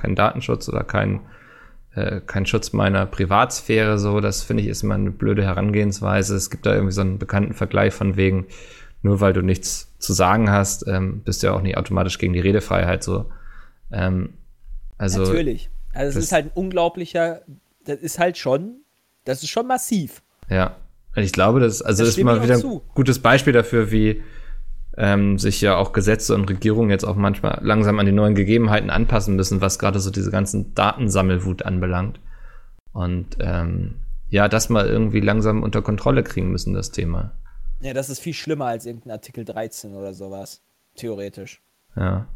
[0.00, 1.20] keinen Datenschutz oder keinen
[1.94, 3.98] äh, keinen Schutz meiner Privatsphäre.
[3.98, 6.36] So, das finde ich ist immer eine blöde Herangehensweise.
[6.36, 8.46] Es gibt da irgendwie so einen bekannten Vergleich von wegen,
[9.02, 12.32] nur weil du nichts zu sagen hast, ähm, bist du ja auch nicht automatisch gegen
[12.32, 13.30] die Redefreiheit so.
[13.90, 14.34] Ähm,
[14.98, 15.70] also Natürlich.
[15.92, 17.40] Also es das- ist halt ein unglaublicher,
[17.84, 18.82] das ist halt schon,
[19.24, 20.22] das ist schon massiv.
[20.48, 20.76] Ja,
[21.16, 22.82] und ich glaube, das also Da ist mal wieder ein zu.
[22.94, 24.22] gutes Beispiel dafür, wie
[24.96, 28.90] ähm, sich ja auch Gesetze und Regierungen jetzt auch manchmal langsam an die neuen Gegebenheiten
[28.90, 32.20] anpassen müssen, was gerade so diese ganzen Datensammelwut anbelangt.
[32.92, 33.96] Und ähm,
[34.28, 37.32] ja, das mal irgendwie langsam unter Kontrolle kriegen müssen, das Thema.
[37.80, 40.62] Ja, das ist viel schlimmer als irgendein Artikel 13 oder sowas.
[40.96, 41.62] Theoretisch.
[41.96, 42.26] Ja.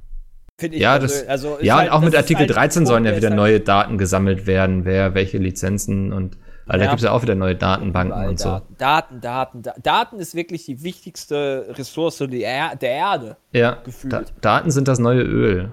[0.57, 2.87] Finde ich Ja, persö- das, also ja halt- und auch mit Artikel halt ein 13
[2.87, 6.79] sollen Punkt, ja der wieder halt neue Daten gesammelt werden, wer welche Lizenzen und weil
[6.79, 6.91] da Ja.
[6.91, 8.49] gibt es ja auch wieder neue Datenbanken Überall und so.
[8.49, 13.37] Daten, Daten, Daten, Da- Daten ist wirklich die wichtigste Ressource der, er der Erde.
[13.53, 14.13] Ja, gefühlt.
[14.13, 15.73] da, Daten sind das neue Öl,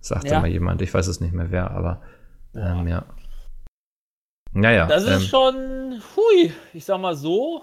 [0.00, 0.40] sagte Ja.
[0.40, 0.82] mal jemand.
[0.82, 2.00] Ich weiß es nicht mehr wer, aber
[2.54, 3.04] ähm, ja.
[4.52, 5.54] Naja, Das ist ähm, schon,
[6.16, 7.62] hui, ich sag mal so.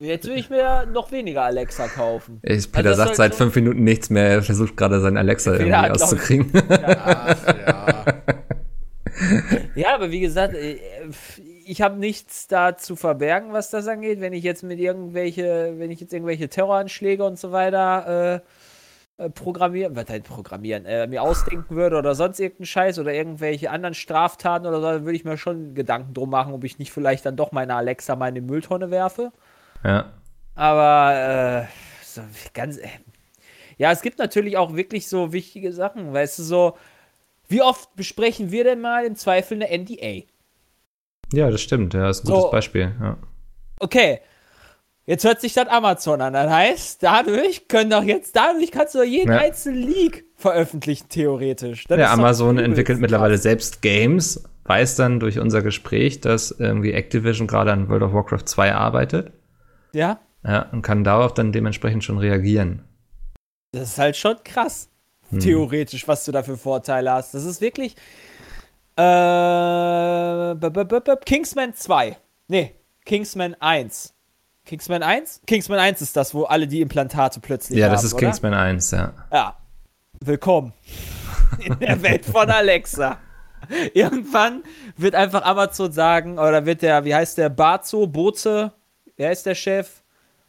[0.00, 2.40] Jetzt will ich mir noch weniger Alexa kaufen.
[2.42, 4.26] ich, Peter das sagt seit fünf Minuten nichts mehr.
[4.28, 6.52] Er versucht gerade sein Alexa irgendwie auszukriegen.
[6.68, 8.04] Ach, ja.
[9.74, 10.78] Ja, aber wie gesagt, äh,
[11.64, 14.20] ich habe nichts da zu verbergen, was das angeht.
[14.20, 18.42] Wenn ich jetzt mit irgendwelche, wenn ich jetzt irgendwelche Terroranschläge und so weiter
[19.18, 23.12] äh, äh, programmieren, was halt programmieren, äh, mir ausdenken würde oder sonst irgendeinen Scheiß oder
[23.14, 26.78] irgendwelche anderen Straftaten oder so, dann würde ich mir schon Gedanken drum machen, ob ich
[26.78, 29.32] nicht vielleicht dann doch meine Alexa mal in die Mülltonne werfe.
[29.84, 30.12] ja.
[30.56, 32.78] Aber äh, so ganz.
[32.78, 32.88] Äh,
[33.76, 36.76] ja, es gibt natürlich auch wirklich so wichtige Sachen, weißt du, so.
[37.48, 40.22] Wie oft besprechen wir denn mal im Zweifel eine NDA?
[41.32, 41.94] ja, das stimmt.
[41.94, 42.34] Ja, ist ein So.
[42.34, 42.94] gutes Beispiel.
[43.00, 43.16] Ja.
[43.80, 44.20] Okay,
[45.06, 46.32] jetzt hört sich das Amazon an.
[46.32, 49.38] Das heißt, dadurch können doch jetzt, dadurch kannst du doch jeden Ja.
[49.38, 51.84] einzelnen Leak veröffentlichen, theoretisch.
[51.88, 57.46] Das Ja, Amazon entwickelt mittlerweile selbst Games, weiß dann durch unser Gespräch, dass irgendwie Activision
[57.48, 59.32] gerade an World of Warcraft 2 arbeitet.
[59.92, 62.84] Ja, Ja, und kann darauf dann dementsprechend schon reagieren.
[63.72, 64.88] das ist halt schon krass.
[65.30, 65.40] Hm.
[65.40, 67.34] Theoretisch, was du da für Vorteile hast.
[67.34, 67.96] Das ist wirklich.
[68.96, 72.16] Äh, b- b- b- b- Kingsman 2.
[72.48, 74.14] Nee, Kingsman 1.
[74.64, 75.40] Kingsman 1?
[75.46, 77.92] Kingsman 1 ist das, wo alle die Implantate plötzlich Ja, haben.
[77.94, 78.20] das ist oder?
[78.26, 79.12] Kingsman 1, ja.
[79.32, 79.56] Ja.
[80.20, 80.72] Willkommen
[81.58, 83.18] in der Welt von Alexa.
[83.94, 84.62] Irgendwann
[84.96, 88.72] wird einfach Amazon sagen, oder wird der, wie heißt der, Bazo, Boze,
[89.16, 90.02] wer ist der Chef?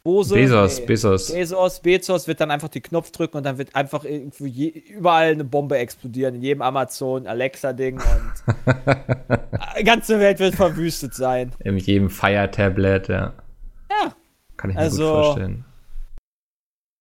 [0.06, 0.34] Bose?
[0.36, 0.86] Bezos, Nee.
[0.86, 1.32] Bezos.
[1.32, 5.42] Bezos, Bezos wird dann einfach die Knopf drücken und dann wird einfach je, überall eine
[5.44, 8.56] Bombe explodieren, in jedem Amazon, Alexa-Ding und
[9.78, 11.50] die ganze Welt wird verwüstet sein.
[11.58, 13.32] In jedem Fire-Tablet, ja.
[13.90, 14.14] Ja.
[14.56, 15.64] Kann ich mir Also- gut vorstellen.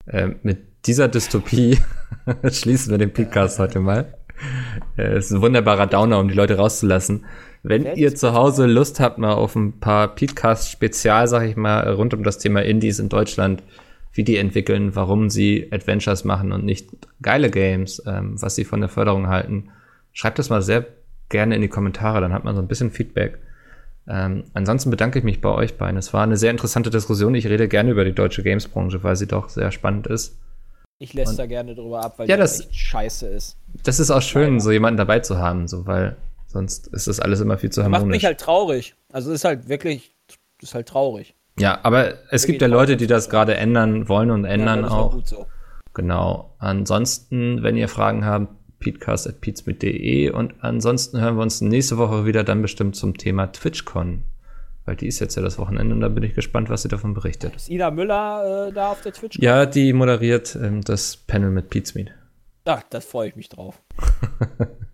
[0.08, 1.80] Ähm, mit dieser Dystopie
[2.51, 4.16] schließen wir den Podcast heute mal.
[4.97, 7.26] Äh, Es ist ein wunderbarer Downer, um die Leute rauszulassen.
[7.68, 7.97] Wenn Fett.
[7.97, 12.24] ihr zu Hause Lust habt, mal auf ein paar Podcast-Spezial, sag ich mal, rund um
[12.24, 13.63] das Thema Indies in Deutschland,
[14.13, 16.89] wie die entwickeln, warum sie Adventures machen und nicht
[17.22, 19.70] geile Games, ähm, was sie von der Förderung halten,
[20.13, 20.86] schreibt das mal sehr
[21.30, 23.39] gerne in die Kommentare, dann hat man so ein bisschen Feedback.
[24.07, 25.97] Ähm, ansonsten bedanke ich mich bei euch beiden.
[25.97, 27.34] Es war eine sehr interessante Diskussion.
[27.34, 30.38] Ich rede gerne über die deutsche Games-Branche, weil sie doch sehr spannend ist.
[30.99, 33.57] Ich lässt da gerne drüber ab, weil Ja, die das- echt scheiße ist.
[33.84, 34.59] Das ist auch schön, Leider.
[34.59, 36.16] so jemanden dabei zu haben, so, weil
[36.56, 38.16] sonst ist das alles immer viel zu Macht harmonisch.
[38.16, 38.95] mich halt traurig.
[39.12, 40.16] Also ist halt wirklich,
[40.62, 41.36] ist halt traurig.
[41.60, 44.97] ja, aber es gibt ja Leute, die das gerade ändern wollen und ändern das ist
[44.97, 45.12] auch.
[45.12, 45.45] gut so.
[45.93, 46.56] Genau.
[46.58, 48.47] Ansonsten, wenn ihr Fragen habt,
[48.80, 54.24] peatcast.peatsmit.de und ansonsten hören wir uns nächste Woche wieder dann bestimmt zum Thema TwitchCon.
[54.86, 57.14] Weil die ist jetzt ja das Wochenende und da bin ich gespannt, was sie davon
[57.16, 57.56] berichtet.
[57.56, 59.39] Ist Ina Müller äh, da auf der Twitch?
[59.39, 62.12] Ja, die moderiert ähm, das Panel mit Peatsmeet.
[62.66, 63.82] Ja, das freue ich mich drauf.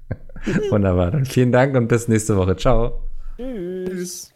[0.69, 1.11] Wunderbar.
[1.11, 2.55] Dann vielen Dank und bis nächste Woche.
[2.55, 3.01] Ciao.
[3.37, 4.31] Tschüss.